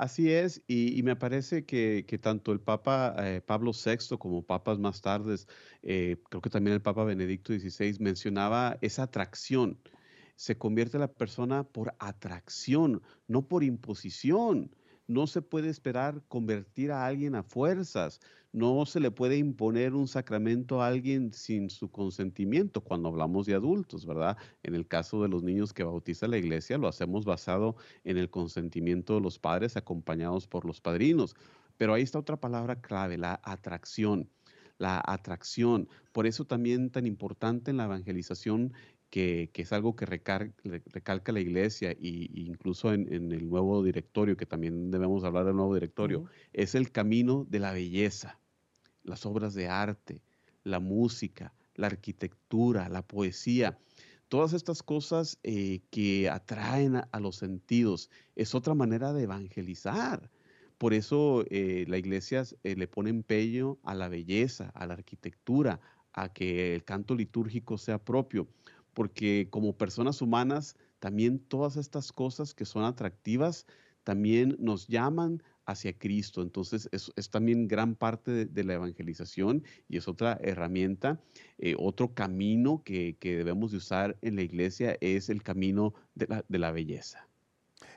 [0.00, 5.02] Así es, y, me parece que, tanto el Papa eh, Pablo VI como papas más
[5.02, 5.46] tardes,
[5.82, 9.78] eh, creo que también el Papa Benedicto XVI mencionaba esa atracción
[10.40, 14.74] se convierte la persona por atracción, no por imposición.
[15.06, 18.20] No se puede esperar convertir a alguien a fuerzas.
[18.50, 23.52] No se le puede imponer un sacramento a alguien sin su consentimiento cuando hablamos de
[23.52, 24.38] adultos, ¿verdad?
[24.62, 28.30] En el caso de los niños que bautiza la iglesia, lo hacemos basado en el
[28.30, 31.36] consentimiento de los padres acompañados por los padrinos.
[31.76, 34.30] Pero ahí está otra palabra clave, la atracción
[34.80, 35.88] la atracción.
[36.10, 38.72] Por eso también tan importante en la evangelización
[39.10, 44.90] que, es algo que recalca la iglesia e incluso en, el nuevo directorio, que también
[44.90, 48.38] debemos hablar del nuevo directorio, es el camino de la belleza,
[49.02, 50.22] las obras de arte,
[50.62, 53.78] la música, la arquitectura, la poesía.
[54.28, 60.30] Todas estas cosas eh, que atraen a, los sentidos es otra manera de evangelizar.
[60.78, 65.80] Por eso eh, la iglesia eh, le pone empeño a la belleza, a la arquitectura,
[66.12, 68.48] a que el canto litúrgico sea propio
[69.00, 73.66] porque como personas humanas, también todas estas cosas que son atractivas,
[74.04, 76.42] también nos llaman hacia Cristo.
[76.42, 81.18] Entonces es, también gran parte de, la evangelización y es otra herramienta,
[81.56, 86.44] eh, otro camino que, debemos de usar en la iglesia es el camino de la,
[86.46, 87.26] de la belleza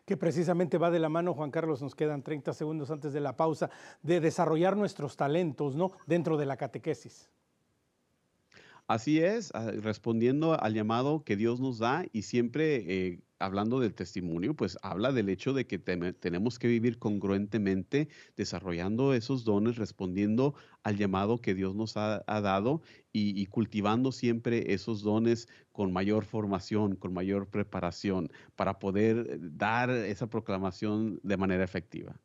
[0.05, 3.35] que precisamente va de la mano, Juan Carlos, nos quedan 30 segundos antes de la
[3.35, 3.69] pausa,
[4.01, 5.91] de desarrollar nuestros talentos ¿no?
[6.07, 7.29] dentro de la catequesis.
[8.87, 13.93] Así es, ah, respondiendo al llamado que Dios nos da y siempre eh, hablando del
[13.93, 20.55] testimonio, pues habla del hecho de que tenemos que vivir congruentemente, desarrollando esos dones, respondiendo
[20.83, 26.95] al llamado que Dios nos ha, dado y, cultivando siempre esos dones con mayor formación,
[26.95, 32.19] con mayor preparación, para poder eh, dar esa proclamación de manera efectiva.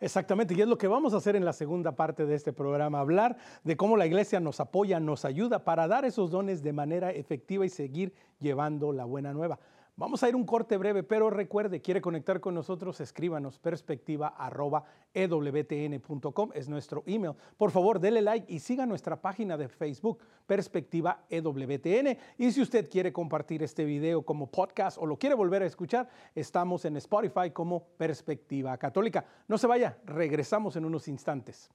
[0.00, 3.00] Exactamente, y es lo que vamos a hacer en la segunda parte de este programa,
[3.00, 7.10] hablar de cómo la iglesia nos apoya, nos ayuda para dar esos dones de manera
[7.10, 9.58] efectiva y seguir llevando la buena nueva.
[9.98, 16.68] Vamos a ir un corte breve, pero recuerde, quiere conectar con nosotros, escríbanos perspectiva.ewtn.com, es
[16.68, 17.32] nuestro email.
[17.56, 22.18] Por favor, dele like y siga nuestra página de Facebook, Perspectiva EWTN.
[22.36, 26.10] Y si usted quiere compartir este video como podcast o lo quiere volver a escuchar,
[26.34, 29.24] estamos en Spotify como Perspectiva Católica.
[29.48, 31.70] No se vaya, regresamos en unos instantes.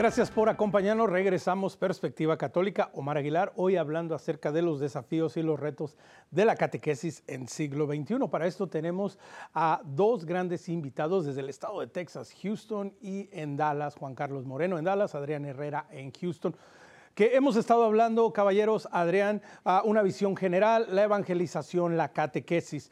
[0.00, 1.10] Gracias por acompañarnos.
[1.10, 2.88] Regresamos Perspectiva Católica.
[2.94, 5.94] Omar Aguilar, hoy hablando acerca de los desafíos y los retos
[6.30, 8.16] de la catequesis en siglo XXI.
[8.30, 9.18] Para esto tenemos
[9.52, 14.46] a dos grandes invitados desde el estado de Texas, Houston y en Dallas, Juan Carlos
[14.46, 16.56] Moreno en Dallas, Adrián Herrera en Houston
[17.20, 19.42] que hemos estado hablando, caballeros, Adrián,
[19.84, 22.90] una visión general, la evangelización, la catequesis.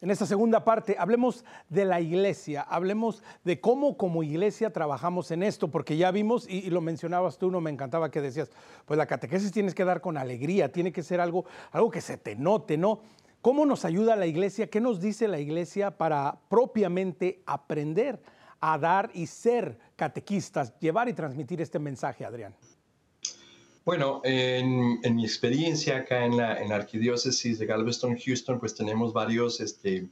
[0.00, 5.42] en esta segunda parte, hablemos de la iglesia, hablemos de cómo como iglesia trabajamos en
[5.42, 8.52] esto, porque ya vimos, y, lo mencionabas tú, no me encantaba que decías,
[8.84, 12.18] pues la catequesis tienes que dar con alegría, tiene que ser algo, algo que se
[12.18, 13.00] te note, ¿no?
[13.42, 14.70] ¿Cómo nos ayuda la iglesia?
[14.70, 18.22] ¿Qué nos dice la iglesia para propiamente aprender
[18.60, 22.54] a dar y ser catequistas, llevar y transmitir este mensaje, Adrián?
[23.90, 30.08] Bueno, en, mi experiencia acá en la, arquidiócesis de Galveston, Houston, pues tenemos varios este,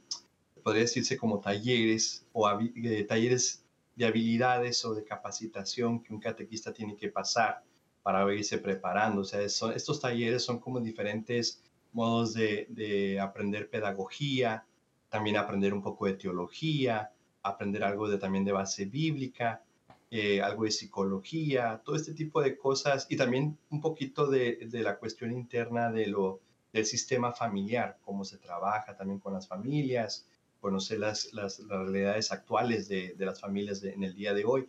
[0.61, 3.63] podría decirse como talleres o eh, talleres
[3.95, 7.63] de habilidades o de capacitación que un catequista tiene que pasar
[8.03, 9.21] para irse preparando.
[9.21, 11.63] O sea, estos talleres son como diferentes
[11.93, 14.65] modos de, aprender pedagogía,
[15.07, 17.13] también aprender un poco de teología,
[17.43, 19.63] aprender algo de, también de base bíblica,
[20.11, 24.97] eh, algo de psicología, todo este tipo de cosas y también un poquito de, la
[24.97, 26.41] cuestión interna de lo,
[26.73, 30.27] del sistema familiar, cómo se trabaja también con las familias,
[30.59, 31.31] conocer las,
[31.67, 34.67] realidades actuales de, de las familias en el día de hoy.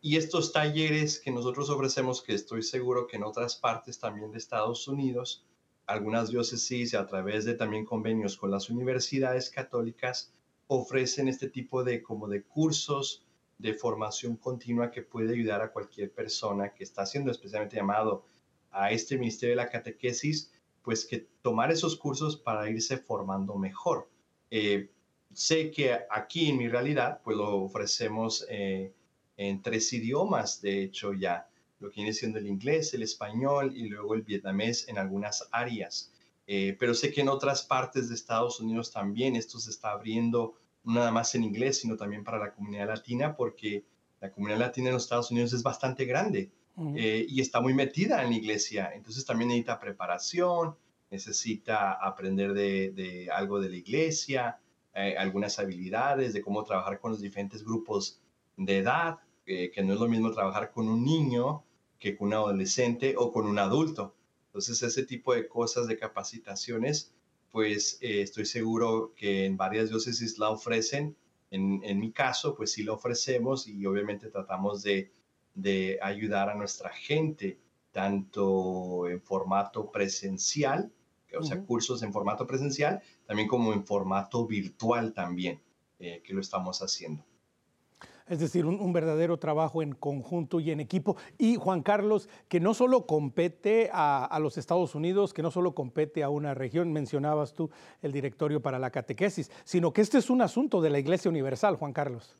[0.00, 4.38] Y estos talleres que nosotros ofrecemos, que estoy seguro que en otras partes también de
[4.38, 5.44] Estados Unidos,
[5.86, 10.32] algunas diócesis a través de también convenios con las universidades católicas
[10.66, 13.25] ofrecen este tipo de como de cursos
[13.58, 18.24] de formación continua que puede ayudar a cualquier persona que está siendo especialmente llamado
[18.70, 24.08] a este ministerio de la catequesis, pues que tomar esos cursos para irse formando mejor.
[24.50, 24.90] Eh,
[25.32, 28.92] sé que aquí en mi realidad, pues lo ofrecemos eh,
[29.36, 33.88] en tres idiomas, de hecho ya lo que viene siendo el inglés, el español y
[33.88, 36.12] luego el vietnamés en algunas áreas.
[36.46, 40.54] Eh, pero sé que en otras partes de Estados Unidos también esto se está abriendo
[40.86, 43.84] no nada más en inglés, sino también para la comunidad latina, porque
[44.20, 46.50] la comunidad latina en los Estados Unidos es bastante grande
[46.94, 48.92] eh, y está muy metida en la iglesia.
[48.94, 50.76] Entonces también necesita preparación,
[51.10, 54.58] necesita aprender de, algo de la iglesia,
[54.94, 58.20] eh, algunas habilidades de cómo trabajar con los diferentes grupos
[58.56, 61.62] de edad, que no es lo mismo trabajar con un niño
[62.00, 64.16] que con un adolescente o con un adulto.
[64.46, 67.14] Entonces, ese tipo de cosas, de capacitaciones,
[67.50, 71.16] pues eh, estoy seguro que en varias diócesis la ofrecen.
[71.50, 75.12] En, en, mi caso, pues sí la ofrecemos y obviamente tratamos de,
[75.54, 77.58] de ayudar a nuestra gente,
[77.92, 80.92] tanto en formato presencial,
[81.38, 85.60] o sea, cursos en formato presencial, también como en formato virtual también,
[85.98, 87.25] eh, que lo estamos haciendo
[88.28, 91.16] es decir, un, verdadero trabajo en conjunto y en equipo.
[91.38, 96.22] Y Juan Carlos, que no solo compete a, los Estados Unidos, que no solo compete
[96.22, 97.70] a una región, mencionabas tú
[98.02, 101.76] el directorio para la catequesis, sino que este es un asunto de la Iglesia Universal,
[101.76, 102.36] Juan Carlos.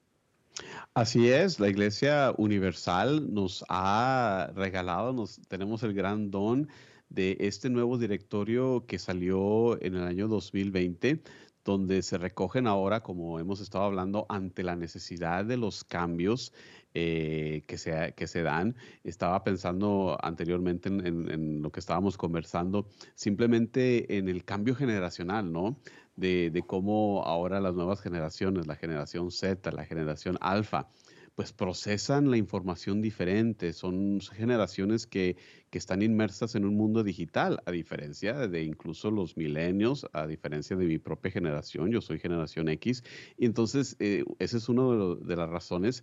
[0.95, 6.69] Así es, la Iglesia Universal nos ha regalado, nos, tenemos el gran don
[7.11, 11.21] de este nuevo directorio que salió en el año 2020
[11.67, 16.53] donde se recogen ahora, como hemos estado hablando, ante la necesidad de los cambios
[16.95, 18.77] eh, que, se, que se dan.
[19.03, 25.77] Estaba pensando anteriormente en, lo que estábamos conversando, simplemente en el cambio generacional, ¿no?
[26.15, 30.89] De, de cómo ahora las nuevas generaciones, la generación Z, la generación alfa,
[31.37, 35.37] pues procesan la información diferente, son generaciones que,
[35.77, 40.87] están inmersas en un mundo digital, a diferencia de incluso los milenios, a diferencia de
[40.87, 43.05] mi propia generación, yo soy generación X,
[43.37, 46.03] y entonces eh, esa es una de, las razones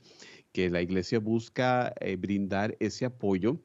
[0.52, 3.58] que la iglesia busca eh, brindar ese apoyo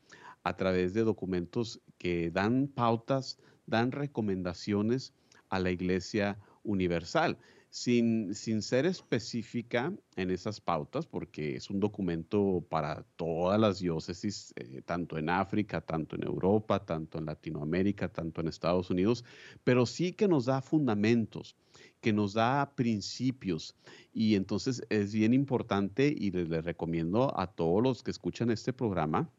[0.44, 5.12] a través de documentos que dan pautas, dan recomendaciones
[5.50, 7.36] a la iglesia universal
[7.70, 14.52] sin, sin ser específica en esas pautas, porque es un documento para todas las diócesis,
[14.56, 19.24] eh, tanto en África, tanto en Europa, tanto en Latinoamérica, tanto en Estados Unidos,
[19.64, 21.56] pero sí que nos da fundamentos
[22.00, 23.74] que nos da principios.
[24.12, 29.30] Y entonces es bien importante y les recomiendo a todos los que escuchan este programa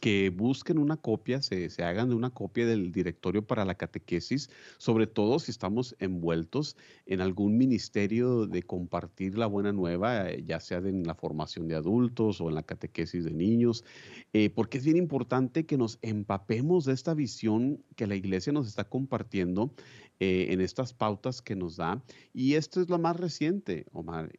[0.00, 5.06] que busquen una copia, se, hagan de una copia del directorio para la catequesis, sobre
[5.06, 6.76] todo si estamos envueltos
[7.06, 11.76] en algún ministerio de compartir la buena nueva, eh, ya sea en la formación de
[11.76, 13.84] adultos o en la catequesis de niños,
[14.32, 18.66] eh, porque es bien importante que nos empapemos de esta visión que la iglesia nos
[18.66, 19.74] está compartiendo
[20.20, 22.02] eh, en estas pautas que nos da.
[22.32, 24.32] Y esto es lo más reciente, Omar,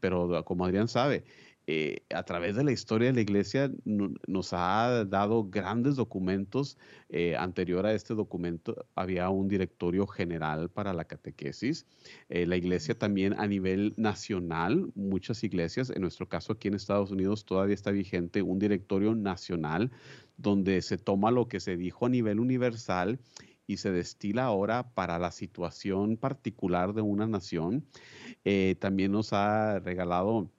[0.00, 1.24] pero como Adrián sabe,
[1.68, 6.76] eh, a través de la historia de la iglesia nos ha dado grandes documentos.
[7.08, 11.86] Eh, anterior a este documento había un directorio general para la catequesis.
[12.28, 17.12] Eh, la iglesia también a nivel nacional, muchas iglesias, en nuestro caso aquí en Estados
[17.12, 19.92] Unidos todavía está vigente un directorio nacional
[20.36, 23.20] donde se toma lo que se dijo a nivel universal
[23.68, 27.86] y se destila ahora para la situación particular de una nación.
[28.80, 30.50] también nos ha regalado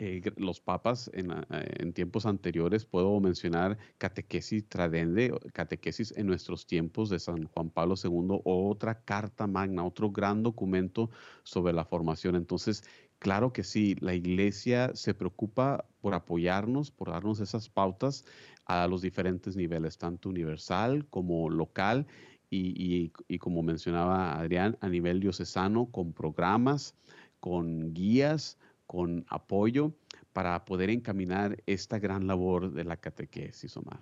[0.00, 7.20] eh, los papas en, tiempos anteriores, puedo mencionar catequesis tradende, catequesis en nuestros tiempos de
[7.20, 11.10] San Juan Pablo II, otra carta magna, otro gran documento
[11.44, 12.34] sobre la formación.
[12.34, 12.82] Entonces,
[13.20, 18.24] claro que sí, la iglesia se preocupa por apoyarnos, por darnos esas pautas
[18.66, 22.06] a los diferentes niveles, tanto universal como local
[22.50, 26.94] y, y, como mencionaba Adrián, a nivel diocesano, con programas,
[27.40, 28.58] con guías,
[28.94, 29.90] con apoyo
[30.32, 33.98] para poder encaminar esta gran labor de la catequesis, Omar.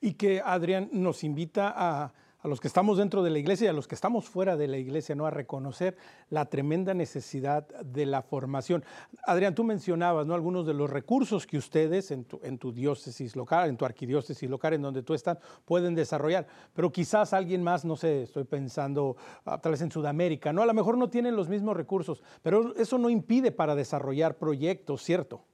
[0.00, 3.68] Y que Adrián nos invita a a los que estamos dentro de la iglesia y
[3.68, 5.26] a los que estamos fuera de la iglesia, ¿no?
[5.26, 5.96] A reconocer
[6.28, 8.84] la tremenda necesidad de la formación.
[9.24, 10.34] Adrián, tú mencionabas, ¿no?
[10.34, 14.82] Algunos de los recursos que ustedes en tu, diócesis local, en tu arquidiócesis local, en
[14.82, 16.46] donde tú estás, pueden desarrollar.
[16.74, 20.62] Pero quizás alguien más, no sé, estoy pensando ah, tal vez en Sudamérica, ¿no?
[20.62, 25.02] A lo mejor no tienen los mismos recursos, pero eso no impide para desarrollar proyectos,
[25.02, 25.44] ¿cierto?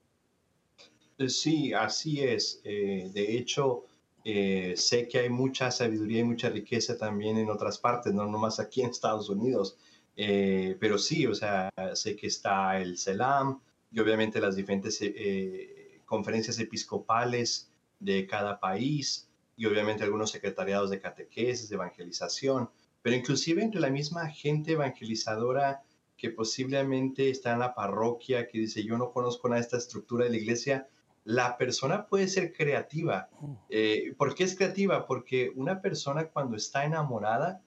[1.27, 2.61] Sí, así es.
[2.65, 3.85] Eh, de hecho,
[4.25, 8.61] eh, sé que hay mucha sabiduría y mucha riqueza también en otras partes, no nomás
[8.61, 9.79] aquí en Estados Unidos.
[10.17, 13.61] Eh, pero sí, o sea, sé que está el CELAM
[13.93, 21.01] y obviamente las diferentes eh, conferencias episcopales de cada país y obviamente algunos secretariados de
[21.01, 22.71] catequesis, de evangelización,
[23.03, 25.83] pero inclusive entre la misma gente evangelizadora
[26.17, 30.25] que posiblemente está en la parroquia, que dice, yo no conozco nada de esta estructura
[30.25, 30.89] de la iglesia,
[31.25, 33.29] la persona puede ser creativa.
[33.69, 35.07] Eh, ¿Por qué es creativa?
[35.07, 37.63] Porque una persona cuando está enamorada,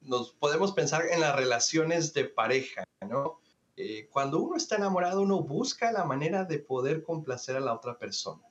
[0.00, 3.40] nos podemos pensar en las relaciones de pareja, ¿no?
[3.76, 7.98] Eh, cuando uno está enamorado, uno busca la manera de poder complacer a la otra
[7.98, 8.42] persona.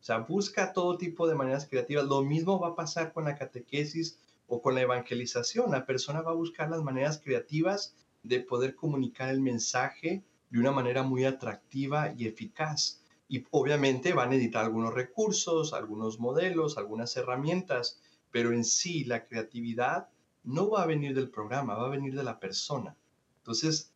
[0.00, 2.04] O sea, busca todo tipo de maneras creativas.
[2.04, 4.18] Lo mismo va a pasar con la catequesis
[4.48, 5.70] o con la evangelización.
[5.70, 10.72] La persona va a buscar las maneras creativas de poder comunicar el mensaje de una
[10.72, 17.16] manera muy atractiva y eficaz y obviamente van a editar algunos recursos, algunos modelos, algunas
[17.16, 18.00] herramientas,
[18.30, 20.08] pero en sí la creatividad
[20.44, 22.96] no va a venir del programa, va a venir de la persona.
[23.38, 23.92] Entonces,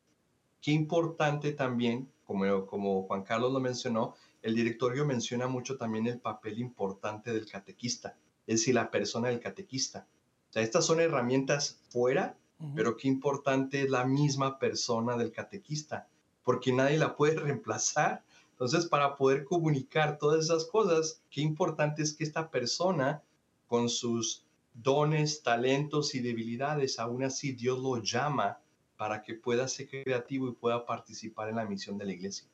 [0.61, 6.19] qué importante también, como, como Juan Carlos lo mencionó, el directorio menciona mucho también el
[6.19, 8.17] papel importante del catequista,
[8.47, 10.07] es decir, la persona del catequista.
[10.49, 12.37] O sea, estas son herramientas fuera,
[12.75, 16.09] pero qué importante es la misma persona del catequista,
[16.43, 18.25] porque nadie la puede reemplazar
[18.61, 23.23] entonces, para poder comunicar todas esas cosas, qué importante es que esta persona,
[23.67, 24.45] con sus
[24.75, 28.59] dones, talentos y debilidades, aún así Dios lo llama
[28.99, 32.50] para que pueda ser creativo y pueda participar en la misión de la iglesia.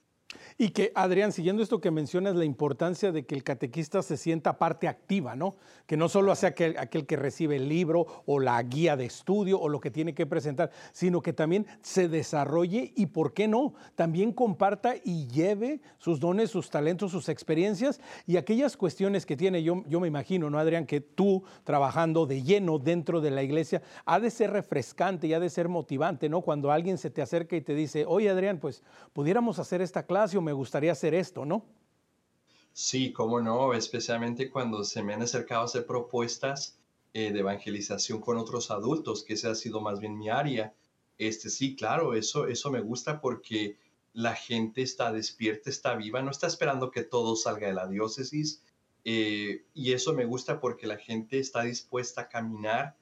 [0.58, 4.58] Y que, Adrián, siguiendo esto que mencionas, la importancia de que el catequista se sienta
[4.58, 5.56] parte activa, ¿no?
[5.86, 9.60] Que no solo sea aquel, aquel, que recibe el libro o la guía de estudio
[9.60, 13.74] o lo que tiene que presentar, sino que también se desarrolle y, ¿por qué no?
[13.94, 19.62] También comparta y lleve sus dones, sus talentos, sus experiencias y aquellas cuestiones que tiene.
[19.62, 20.86] Yo, yo me imagino, ¿no, Adrián?
[20.86, 25.40] Que tú, trabajando de lleno dentro de la iglesia, ha de ser refrescante y ha
[25.40, 26.40] de ser motivante, ¿no?
[26.40, 30.15] Cuando alguien se te acerca y te dice, oye, Adrián, pues pudiéramos hacer esta clase
[30.42, 31.64] me gustaría hacer esto, ¿no?
[32.72, 36.78] Sí, cómo no, especialmente cuando se me han acercado a hacer propuestas
[37.14, 40.74] eh, de evangelización con otros adultos, que ese ha sido más bien mi área.
[41.16, 43.78] Este sí, claro, eso, eso me gusta porque
[44.12, 48.62] la gente está despierta, está viva, no está esperando que todo salga de la diócesis.
[49.04, 52.96] Eh, y eso me gusta porque la gente está dispuesta a caminar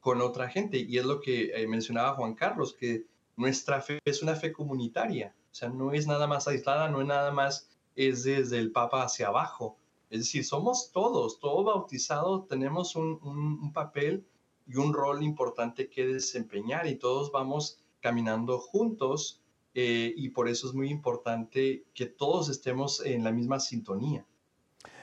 [0.00, 0.78] con otra gente.
[0.78, 3.06] Y es lo que eh, mencionaba Juan Carlos, que
[3.36, 5.34] nuestra fe es una fe comunitaria.
[5.52, 9.02] O sea, no es nada más aislada, no es nada más, es desde el Papa
[9.02, 9.76] hacia abajo.
[10.10, 14.26] Es decir, somos todos, todos bautizados, tenemos un, papel
[14.66, 19.40] y un rol importante que desempeñar y todos vamos caminando juntos
[19.74, 24.26] eh, y por eso es muy importante que todos estemos en la misma sintonía.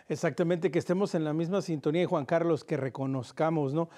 [0.10, 3.90] Exactamente, que estemos en la misma sintonía y Juan Carlos, que reconozcamos ¿no?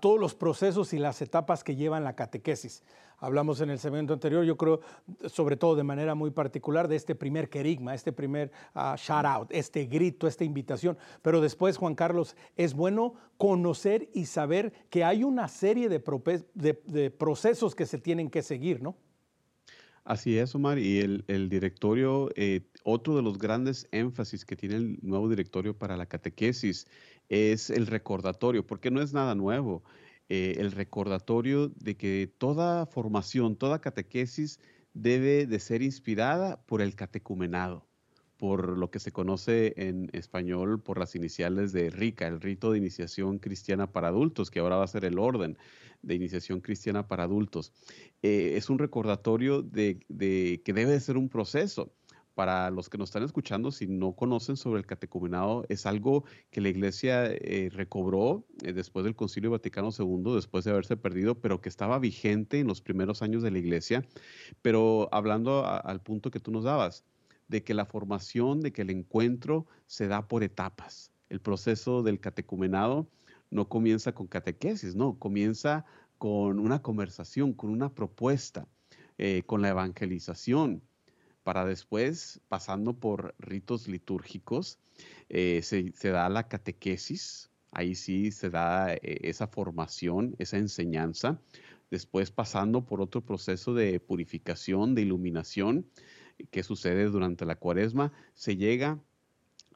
[0.00, 2.84] todos los procesos y las etapas que llevan la catequesis.
[3.18, 4.80] Hablamos en el segmento anterior, yo creo,
[5.26, 9.48] sobre todo de manera muy particular, de este primer querigma, este primer uh, shout out,
[9.50, 10.96] este grito, esta invitación.
[11.22, 16.02] Pero después, Juan Carlos, es bueno conocer y saber que hay una serie de,
[16.84, 18.94] de procesos que se tienen que seguir, ¿no?
[20.06, 20.78] Así es, Omar.
[20.78, 25.96] Y el, directorio, eh, otro de los grandes énfasis que tiene el nuevo directorio para
[25.96, 26.86] la catequesis
[27.28, 29.82] es el recordatorio, porque no es nada nuevo.
[30.28, 34.60] Eh, el recordatorio de que toda formación, toda catequesis
[34.94, 37.86] debe de ser inspirada por el catecumenado
[38.36, 42.78] por lo que se conoce en español por las iniciales de RICA, el rito de
[42.78, 45.56] iniciación cristiana para adultos, que ahora va a ser el orden
[46.02, 47.72] de iniciación cristiana para adultos.
[48.22, 50.00] Eh, es un recordatorio de,
[50.64, 51.92] que debe de ser un proceso.
[52.36, 56.60] Para los que nos están escuchando, si no conocen sobre el catecumenado, es algo que
[56.60, 61.62] la iglesia eh, recobró eh, después del Concilio Vaticano II, después de haberse perdido, pero
[61.62, 64.04] que estaba vigente en los primeros años de la iglesia.
[64.60, 67.06] Pero hablando al punto que tú nos dabas,
[67.48, 71.12] de que la formación, de que el encuentro se da por etapas.
[71.30, 73.08] El proceso del catecumenado
[73.50, 75.86] no comienza con catequesis, no, comienza
[76.18, 78.68] con una conversación, con una propuesta,
[79.16, 80.82] eh, con la evangelización,
[81.46, 84.80] para después, pasando por ritos litúrgicos,
[85.28, 91.40] eh, se, da la catequesis, ahí sí se da eh, esa formación, esa enseñanza,
[91.88, 95.86] después pasando por otro proceso de purificación, de iluminación,
[96.50, 98.98] que sucede durante la cuaresma, se llega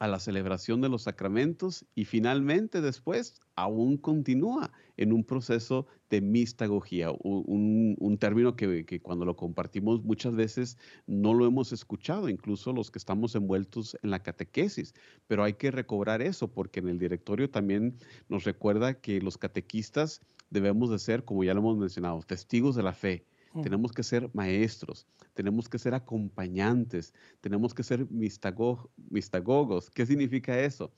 [0.00, 6.22] a la celebración de los sacramentos y finalmente después aún continúa en un proceso de
[6.22, 12.72] mistagogía, un, término que, que, cuando lo compartimos muchas veces no lo hemos escuchado, incluso
[12.72, 14.94] los que estamos envueltos en la catequesis,
[15.26, 17.98] pero hay que recobrar eso porque en el directorio también
[18.30, 22.82] nos recuerda que los catequistas debemos de ser, como ya lo hemos mencionado, testigos de
[22.82, 23.26] la fe,
[23.62, 29.90] tenemos que ser maestros, tenemos que ser acompañantes, tenemos que ser mistagogos.
[29.90, 30.92] ¿Qué significa eso?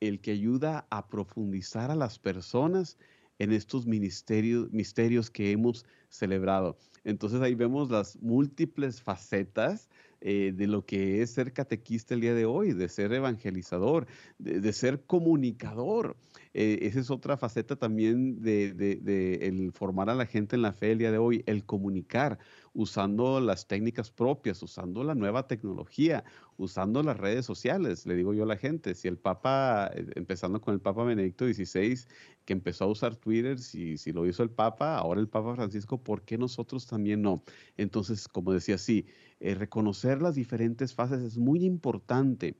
[0.00, 2.98] El que ayuda a profundizar a las personas
[3.38, 6.78] en estos ministerios, misterios que hemos celebrado.
[7.04, 9.88] Entonces ahí vemos las múltiples facetas
[10.20, 14.06] eh, de lo que es ser catequista el día de hoy, de ser evangelizador,
[14.38, 16.16] de, ser comunicador.
[16.54, 20.72] Eh, esa es otra faceta también de, de, el formar a la gente en la
[20.72, 22.38] fe el día de hoy, el comunicar
[22.74, 26.24] usando las técnicas propias, usando la nueva tecnología,
[26.56, 28.06] usando las redes sociales.
[28.06, 31.46] Le digo yo a la gente, si el Papa, eh, empezando con el Papa Benedicto
[31.46, 31.98] XVI,
[32.44, 36.02] que empezó a usar Twitter, si, si lo hizo el Papa, ahora el Papa Francisco,
[36.02, 37.42] ¿por qué nosotros también no?
[37.76, 39.06] Entonces, como decía, sí,
[39.40, 42.56] eh, reconocer las diferentes fases es muy importante.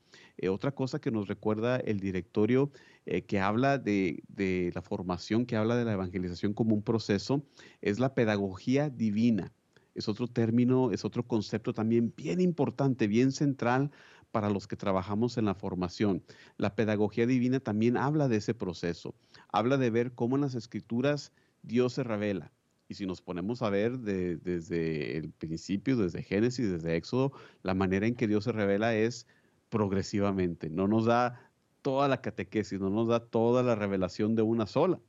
[0.51, 2.73] Otra cosa que nos recuerda el directorio
[3.05, 7.45] que habla de, de la formación, que habla de la evangelización como un proceso,
[7.81, 9.53] es la pedagogía divina
[9.95, 13.91] es otro término, es otro concepto también bien importante, bien central
[14.31, 16.23] para los que trabajamos en la formación.
[16.57, 19.15] La pedagogía divina también habla de ese proceso,
[19.49, 21.33] habla de ver cómo en las escrituras
[21.63, 22.53] Dios se revela.
[22.89, 27.33] Y si nos ponemos a ver desde el principio, desde Génesis, desde Éxodo,
[27.63, 29.27] la manera en que Dios se revela es
[29.71, 30.69] progresivamente.
[30.69, 31.52] No nos da
[31.83, 35.01] toda la catequesis, no nos da toda la revelación de una sola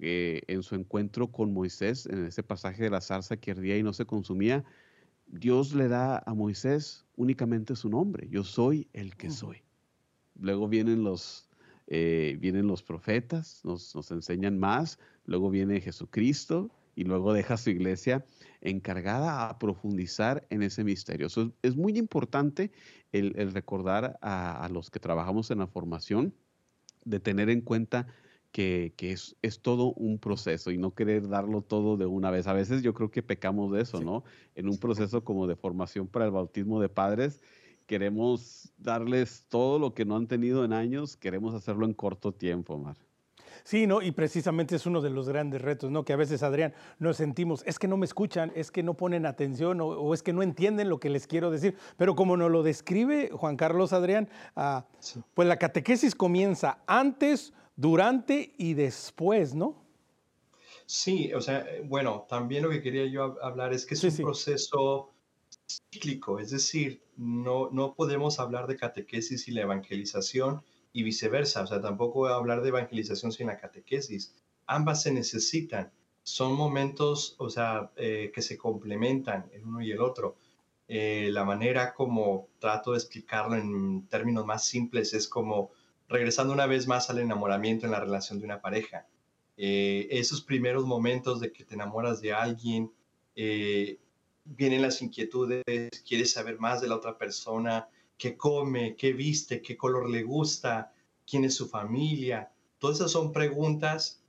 [0.00, 3.82] eh, en su encuentro con Moisés, en ese pasaje de la zarza que ardía y
[3.82, 4.64] no se consumía,
[5.26, 9.62] Dios le da a Moisés únicamente su nombre, yo soy el que soy.
[10.38, 11.48] Luego vienen los,
[11.86, 18.24] eh, vienen los profetas, nos, enseñan más, luego viene Jesucristo y luego deja su iglesia
[18.60, 21.28] encargada a profundizar en ese misterio.
[21.62, 22.70] es muy importante
[23.12, 26.34] el, recordar a, a, los que trabajamos en la formación
[27.04, 28.06] de tener en cuenta
[28.52, 32.46] que, es, es, todo un proceso y no querer darlo todo de una vez.
[32.46, 34.24] A veces yo creo que pecamos de eso, ¿no?
[34.54, 37.40] En un proceso como de formación para el bautismo de padres,
[37.86, 42.78] queremos darles todo lo que no han tenido en años, queremos hacerlo en corto tiempo,
[42.78, 42.96] Mar.
[43.64, 44.02] Sí, ¿no?
[44.02, 46.04] Y precisamente es uno de los grandes retos, ¿no?
[46.04, 49.26] Que a veces, Adrián, nos sentimos, es que no me escuchan, es que no ponen
[49.26, 51.76] atención o, es que no entienden lo que les quiero decir.
[51.96, 54.86] Pero como nos lo describe Juan Carlos Adrián, ah,
[55.34, 59.82] pues la catequesis comienza antes, durante y después, ¿no?
[60.86, 65.10] Sí, o sea, bueno, también lo que quería yo hablar es que es un proceso
[65.90, 70.62] cíclico, es decir, no, no podemos hablar de catequesis y la evangelización
[70.92, 74.34] y viceversa, o sea, tampoco voy a hablar de evangelización sin la catequesis.
[74.66, 75.90] Ambas se necesitan,
[76.22, 80.36] son momentos, o sea, eh, que se complementan el uno y el otro.
[80.88, 85.70] Eh, la manera como trato de explicarlo en términos más simples es como
[86.08, 89.06] regresando una vez más al enamoramiento en la relación de una pareja.
[89.56, 92.92] Eh, esos primeros momentos de que te enamoras de alguien,
[93.34, 93.98] eh,
[94.44, 95.62] vienen las inquietudes,
[96.06, 97.88] quieres saber más de la otra persona,
[98.22, 100.94] qué come, qué viste, qué color le gusta,
[101.28, 102.52] quién es su familia.
[102.78, 104.22] Todas esas son preguntas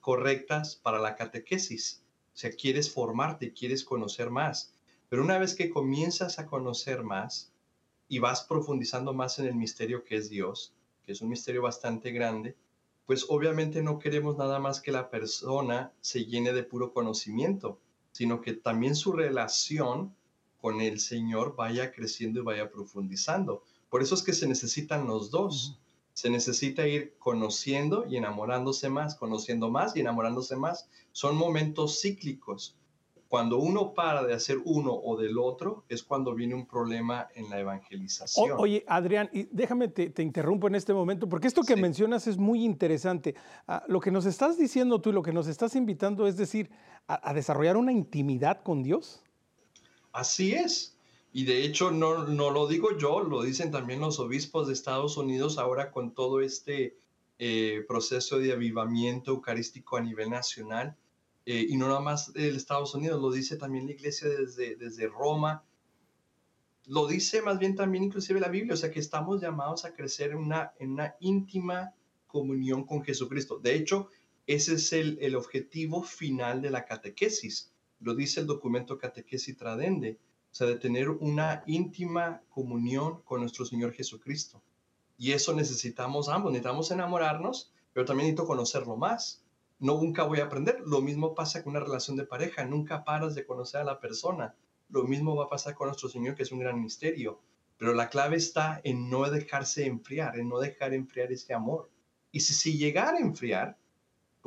[0.00, 2.02] correctas para la catequesis.
[2.34, 4.74] O sea, quieres formarte, quieres conocer más.
[5.08, 7.52] Pero una vez que comienzas a conocer más
[8.08, 10.74] y vas profundizando más en el misterio que es Dios,
[11.06, 12.56] que es un misterio bastante grande,
[13.06, 17.78] pues obviamente no queremos nada más que la persona se llene de puro conocimiento,
[18.10, 20.16] sino que también su relación
[20.60, 23.62] con el Señor vaya creciendo y vaya profundizando.
[23.88, 25.78] Por eso es que se necesitan los dos.
[26.12, 30.88] Se necesita ir conociendo y enamorándose más, conociendo más y enamorándose más.
[31.12, 32.76] Son momentos cíclicos.
[33.28, 37.50] Cuando uno para de hacer uno o del otro, es cuando viene un problema en
[37.50, 38.52] la evangelización.
[38.56, 42.64] oye, Adrián, y déjame te, interrumpo en este momento, porque esto que mencionas es muy
[42.64, 43.34] interesante.
[43.66, 46.70] Ah, lo que nos estás diciendo tú y lo que nos estás invitando es decir,
[47.06, 49.22] a, desarrollar una intimidad con Dios.
[50.18, 50.96] Así es.
[51.32, 55.16] Y de hecho, no, no lo digo yo, lo dicen también los obispos de Estados
[55.16, 56.98] Unidos ahora con todo este
[57.38, 60.96] eh, proceso de avivamiento eucarístico a nivel nacional.
[61.46, 65.06] Eh, y no nada más el Estados Unidos, lo dice también la iglesia desde, desde
[65.06, 65.62] Roma.
[66.86, 70.32] Lo dice más bien también inclusive la Biblia, o sea que estamos llamados a crecer
[70.32, 71.94] en una, en una íntima
[72.26, 73.60] comunión con Jesucristo.
[73.60, 74.08] De hecho,
[74.48, 77.72] ese es el, el objetivo final de la catequesis.
[78.00, 80.18] Lo dice el documento Catequesis Tradende,
[80.50, 84.62] o sea, de tener una íntima comunión con nuestro Señor Jesucristo.
[85.16, 89.42] Y eso necesitamos ambos, necesitamos enamorarnos, pero también necesito conocerlo más.
[89.80, 90.80] No nunca voy a aprender.
[90.86, 94.54] Lo mismo pasa con una relación de pareja, nunca paras de conocer a la persona.
[94.88, 97.40] Lo mismo va a pasar con nuestro Señor, que es un gran misterio.
[97.76, 101.90] Pero la clave está en no dejarse enfriar, en no dejar enfriar ese amor.
[102.32, 103.76] Y si, si llegara a enfriar,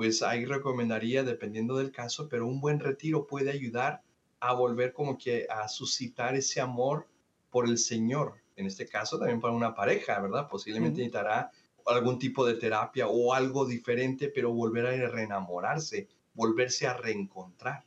[0.01, 4.01] pues ahí recomendaría, dependiendo del caso, pero un buen retiro puede ayudar
[4.39, 7.05] a volver como que a suscitar ese amor
[7.51, 8.33] por el Señor.
[8.55, 10.47] En este caso también para una pareja, ¿verdad?
[10.49, 11.51] Posiblemente necesitará
[11.85, 17.85] algún tipo de terapia o algo diferente, pero volver a reenamorarse, volverse a reencontrar.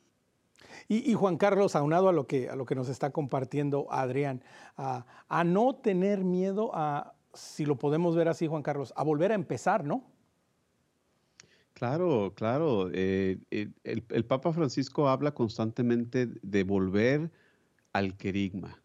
[0.86, 4.40] Y, Juan Carlos, aunado a lo que, a lo que nos está compartiendo Adrián,
[4.76, 9.32] a, a no tener miedo a, si lo podemos ver así, Juan Carlos, a volver
[9.32, 10.13] a empezar, ¿no?
[11.74, 12.88] Claro, claro.
[12.92, 17.32] Eh, eh, el, Papa Francisco habla constantemente de volver
[17.92, 18.80] al querigma,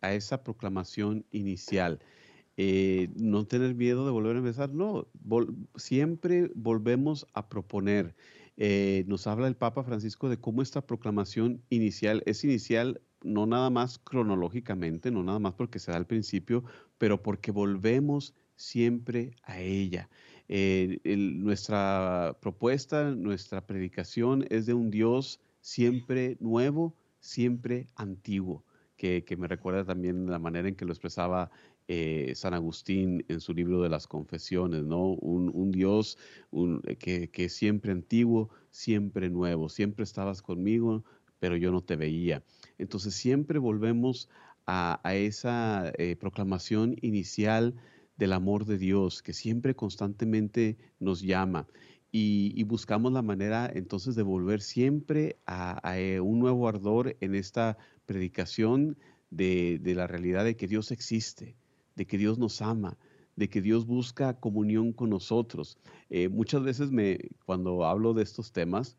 [0.00, 2.00] a esa proclamación inicial.
[2.56, 5.06] Eh, no tener miedo de volver a empezar, no,
[5.76, 8.16] siempre volvemos a proponer.
[9.06, 13.98] nos habla el Papa Francisco de cómo esta proclamación inicial es inicial no nada más
[13.98, 16.64] cronológicamente, no nada más porque se da al principio,
[16.98, 20.08] pero porque volvemos siempre a ella.
[20.48, 28.64] Eh, nuestra propuesta, nuestra predicación es de un Dios siempre nuevo, siempre antiguo,
[28.96, 31.50] que, me recuerda también la manera en que lo expresaba
[31.88, 35.14] eh, San Agustín en su libro de las confesiones, ¿no?
[35.14, 36.18] Un, Dios
[36.98, 41.04] que, es siempre antiguo, siempre nuevo, siempre estabas conmigo,
[41.38, 42.42] pero yo no te veía.
[42.78, 44.28] Entonces siempre volvemos
[44.66, 47.74] a, esa eh, proclamación inicial
[48.16, 51.66] del amor de Dios que siempre constantemente nos llama
[52.18, 57.76] y, buscamos la manera entonces de volver siempre a, eh, un nuevo ardor en esta
[58.06, 58.96] predicación
[59.30, 61.56] de, la realidad de que Dios existe,
[61.94, 62.96] de que Dios nos ama,
[63.34, 65.78] de que Dios busca comunión con nosotros.
[66.08, 68.96] Eh, muchas veces me, cuando hablo de estos temas,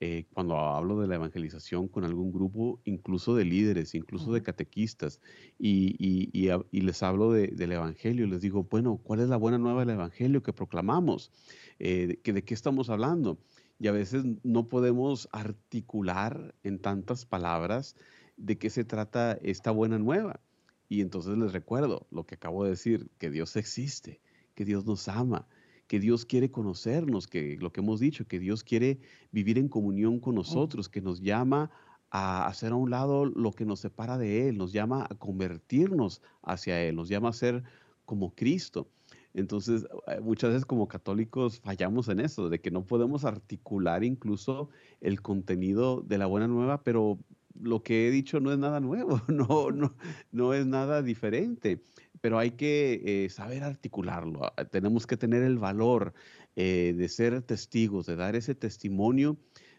[0.00, 5.20] eh, cuando hablo de la evangelización con algún grupo, incluso de líderes, incluso de catequistas,
[5.58, 10.42] y, les hablo del Evangelio, les digo, bueno, ¿cuál es la buena nueva del Evangelio
[10.42, 11.30] que proclamamos?
[11.78, 13.38] Eh, ¿De qué estamos hablando?
[13.78, 17.96] Y a veces no podemos articular en tantas palabras
[18.36, 20.40] de qué se trata esta buena nueva.
[20.88, 24.20] Y entonces les recuerdo lo que acabo de decir, que Dios existe,
[24.54, 25.46] que Dios nos ama,
[25.86, 28.98] que Dios quiere conocernos, que lo que hemos dicho, que Dios quiere
[29.32, 31.70] vivir en comunión con nosotros, que nos llama
[32.10, 36.22] a hacer a un lado lo que nos separa de Él, nos llama a convertirnos
[36.42, 37.64] hacia Él, nos llama a ser
[38.04, 38.88] como Cristo.
[39.34, 44.70] Entonces, eh, muchas veces como católicos fallamos en eso, de que no podemos articular incluso
[45.00, 47.18] el contenido de la buena nueva, pero
[47.60, 49.94] lo que he dicho no es nada nuevo, no, no,
[50.30, 51.82] no es nada diferente
[52.24, 54.46] pero hay que eh, saber articularlo.
[54.46, 56.14] Ah, tenemos que tener el valor
[56.56, 59.36] eh, de ser testigos, de dar ese testimonio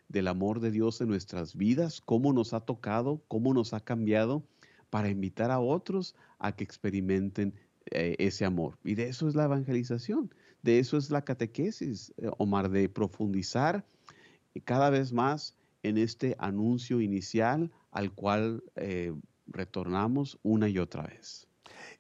[0.10, 4.44] del amor de Dios en nuestras vidas, cómo nos ha tocado, cómo nos ha cambiado,
[4.92, 7.56] para invitar a otros a que experimenten
[7.90, 8.78] eh, ese amor.
[8.84, 10.32] Y de eso es la evangelización,
[10.62, 13.84] de eso es la catequesis, Omar, de profundizar
[14.66, 18.64] cada vez más en este anuncio inicial al cual
[19.48, 21.48] retornamos una y otra vez.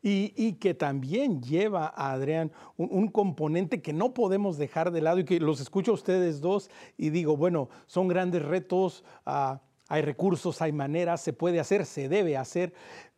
[0.07, 5.25] Y, que también lleva a Adrián un, componente que no podemos dejar de lado y
[5.25, 10.61] que los escucho a ustedes dos y digo, bueno, son grandes retos, ah, hay recursos,
[10.61, 12.75] hay maneras, se puede hacer, se debe hacer,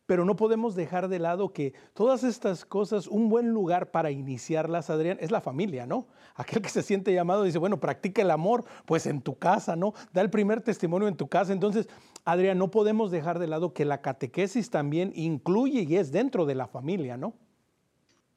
[0.08, 4.88] pero no podemos dejar de lado que todas estas cosas, un buen lugar para iniciarlas,
[4.88, 6.06] Adrián, es la familia, ¿no?
[6.34, 9.92] Aquel que se siente llamado dice, bueno, practica el amor, pues en tu casa, ¿no?
[10.14, 11.52] Da el primer testimonio en tu casa.
[11.52, 11.90] Entonces,
[12.24, 16.54] Adrián, no podemos dejar de lado que la catequesis también incluye y es dentro de
[16.54, 17.34] la familia, ¿no?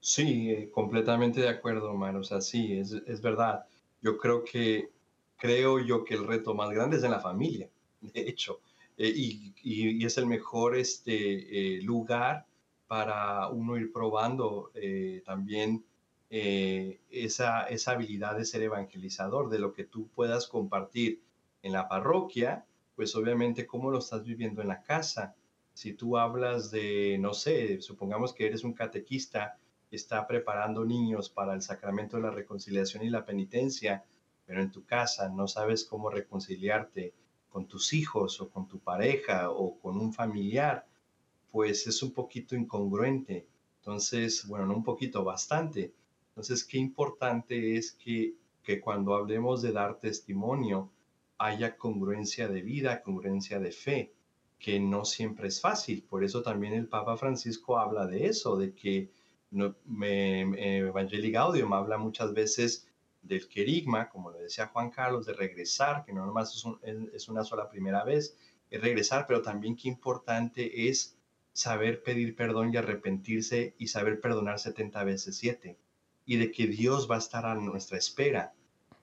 [0.01, 2.17] Sí, eh, completamente de acuerdo, Omar.
[2.17, 3.63] O sea, sí, es, es verdad.
[4.01, 4.89] Yo creo que,
[5.37, 7.69] creo yo que el reto más grande es en la familia,
[8.01, 8.59] de hecho
[8.97, 12.45] eh, y, es el mejor este, eh, lugar
[12.87, 15.85] para uno ir probando eh, también
[16.29, 21.19] esa, esa habilidad de ser evangelizador, de lo que tú puedas compartir
[21.61, 22.65] en la parroquia,
[22.95, 25.35] pues obviamente cómo lo estás viviendo en la casa.
[25.73, 29.57] Si tú hablas de, no sé, supongamos que eres un catequista
[29.91, 34.05] está preparando niños para el sacramento de la reconciliación y la penitencia,
[34.45, 37.13] pero en tu casa no sabes cómo reconciliarte
[37.51, 40.87] con tus hijos o con tu pareja o con un familiar,
[41.51, 43.45] pues es un poquito incongruente.
[43.79, 45.93] Entonces, bueno, no un poquito, bastante.
[46.29, 50.89] Entonces, qué importante es que, que cuando hablemos de dar testimonio,
[51.37, 54.13] haya congruencia de vida, congruencia de fe,
[54.59, 56.03] que no siempre es fácil.
[56.03, 59.09] Por eso también el Papa Francisco habla de eso, de que
[59.49, 62.87] no, me, Evangelii Gaudium habla muchas veces
[63.21, 67.43] del querigma, como le decía Juan Carlos, de regresar, que no nomás es, es una
[67.43, 68.37] sola primera vez,
[68.69, 71.17] es regresar, pero también qué importante es
[71.53, 75.77] saber pedir perdón y arrepentirse y saber perdonar 70 veces 7
[76.25, 78.53] y de que Dios va a estar a nuestra espera.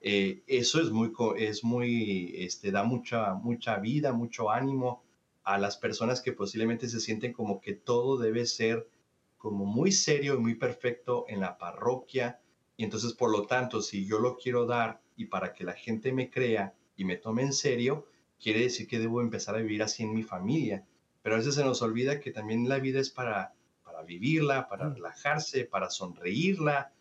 [0.01, 5.03] Eh, eso es muy, es muy, este, da mucha, mucha vida, mucho ánimo
[5.43, 8.87] a las personas que posiblemente se sienten como que todo debe ser
[9.37, 12.39] como muy serio y muy perfecto en la parroquia.
[12.79, 16.13] Y entonces, por lo tanto, si yo lo quiero dar y para que la gente
[16.13, 18.07] me crea y me tome en serio,
[18.41, 20.85] quiere decir que debo empezar a vivir así en mi familia.
[21.21, 23.53] Pero a veces se nos olvida que también la vida es para,
[23.83, 24.93] para vivirla, para mm.
[24.93, 26.93] relajarse, para sonreírla,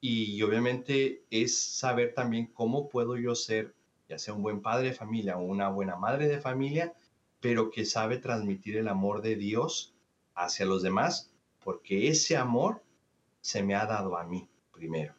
[0.00, 3.74] y obviamente es saber también cómo puedo yo ser,
[4.08, 6.94] ya sea un buen padre de familia o una buena madre de familia,
[7.40, 9.92] pero que sabe transmitir el amor de Dios
[10.34, 11.30] hacia los demás,
[11.62, 12.82] porque ese amor
[13.42, 15.12] se me ha dado a mí primero.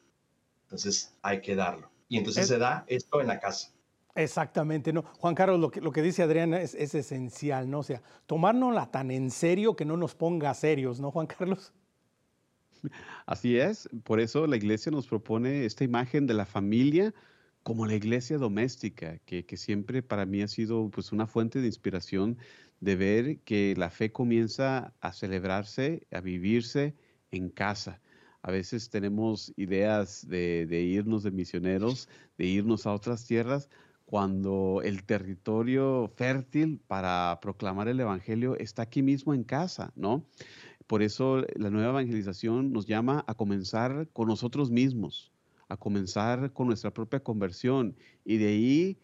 [0.68, 1.90] Entonces hay que darlo.
[2.10, 3.72] Y entonces se da esto en la casa.
[4.16, 5.04] Exactamente, ¿no?
[5.20, 7.80] Juan Carlos, lo que, lo que dice Adriana es, es, esencial, ¿no?
[7.80, 11.72] O sea, tomárnosla tan en serio que no nos ponga serios, ¿no, Juan Carlos?
[13.26, 17.14] Así es, por eso la iglesia nos propone esta imagen de la familia
[17.68, 22.38] como la iglesia doméstica, que, siempre para mí ha sido pues una fuente de inspiración
[22.80, 26.96] de ver que la fe comienza a celebrarse, a vivirse
[27.30, 28.00] en casa.
[28.48, 33.70] A veces tenemos ideas de, irnos de misioneros, de irnos a otras tierras,
[34.06, 40.24] cuando el territorio fértil para proclamar el Evangelio está aquí mismo en casa, ¿no?
[40.88, 45.34] Por eso la nueva evangelización nos llama a comenzar con nosotros mismos,
[45.68, 48.98] a comenzar con nuestra propia conversión y de ahí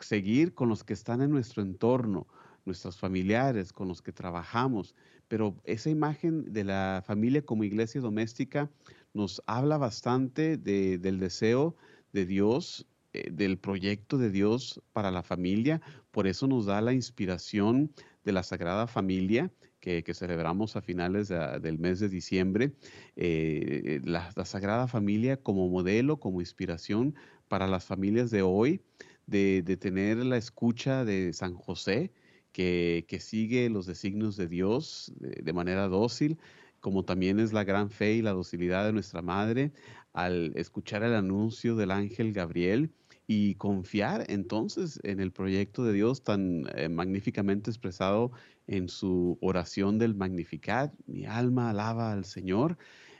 [0.00, 2.26] seguir con los que están en nuestro entorno,
[2.64, 4.94] nuestros familiares, con los que trabajamos.
[5.32, 8.70] Pero esa imagen de la familia como iglesia doméstica
[9.14, 11.74] nos habla bastante del deseo
[12.12, 15.80] de Dios, eh, del proyecto de Dios para la familia.
[16.10, 21.78] Por eso nos da la inspiración de la Sagrada Familia que, celebramos a finales del
[21.78, 22.74] mes de diciembre,
[23.16, 27.14] eh, la, Sagrada Familia como modelo, como inspiración
[27.48, 28.82] para las familias de hoy,
[29.26, 32.12] de, tener la escucha de San José,
[32.52, 36.38] que, sigue los designios de Dios de, manera dócil,
[36.80, 39.72] como también es la gran fe y la docilidad de nuestra Madre
[40.12, 42.90] al escuchar el anuncio del ángel Gabriel
[43.26, 48.32] y confiar entonces en el proyecto de Dios tan eh, magníficamente expresado
[48.66, 52.76] en su oración del Magnificat, mi alma alaba al Señor,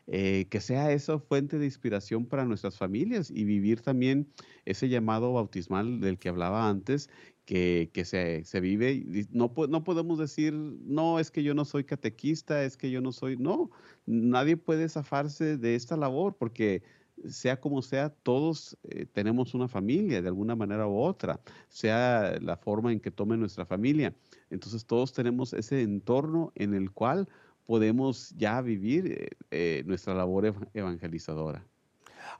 [0.08, 4.28] eh, que sea eso fuente de inspiración para nuestras familias y vivir también
[4.64, 7.08] ese llamado bautismal del que hablaba antes,
[7.44, 9.04] que, se, se, vive.
[9.30, 13.12] No, no podemos decir, no, es que yo no soy catequista, es que yo no
[13.12, 13.70] soy, no,
[14.06, 16.82] nadie puede zafarse de esta labor porque
[17.28, 22.56] sea como sea, todos eh, tenemos una familia de alguna manera u otra, sea la
[22.56, 24.14] forma en que tome nuestra familia.
[24.50, 27.28] Entonces todos tenemos ese entorno en el cual
[27.64, 31.66] podemos ya vivir eh, eh, nuestra labor evangelizadora.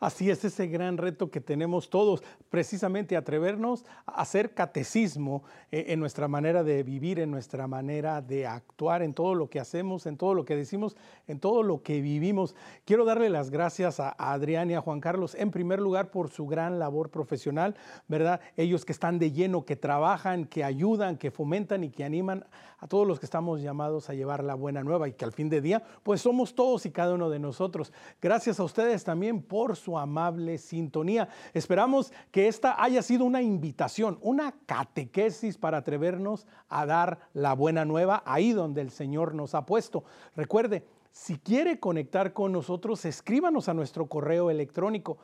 [0.00, 6.00] Así es ese gran reto que tenemos todos, precisamente atrevernos a hacer catecismo eh, en
[6.00, 10.16] nuestra manera de vivir, en nuestra manera de actuar, en todo lo que hacemos, en
[10.16, 12.54] todo lo que decimos, en todo lo que vivimos.
[12.84, 16.46] Quiero darle las gracias a Adrián y a Juan Carlos, en primer lugar, por su
[16.46, 17.76] gran labor profesional,
[18.08, 18.40] ¿verdad?
[18.56, 22.44] Ellos que están de lleno, que trabajan, que ayudan, que fomentan y que animan
[22.78, 25.48] a todos los que estamos llamados a llevar la buena nueva y que al fin
[25.48, 27.92] de día, pues somos todos y cada uno de nosotros.
[28.20, 29.40] Gracias a ustedes también
[29.76, 31.28] su amable sintonía.
[31.54, 37.84] Esperamos que esta haya sido una invitación, una catequesis para atrevernos a dar la buena
[37.84, 40.04] nueva ahí donde el Señor nos ha puesto.
[40.36, 45.18] Recuerde, si quiere conectar con nosotros, escríbanos a nuestro correo electrónico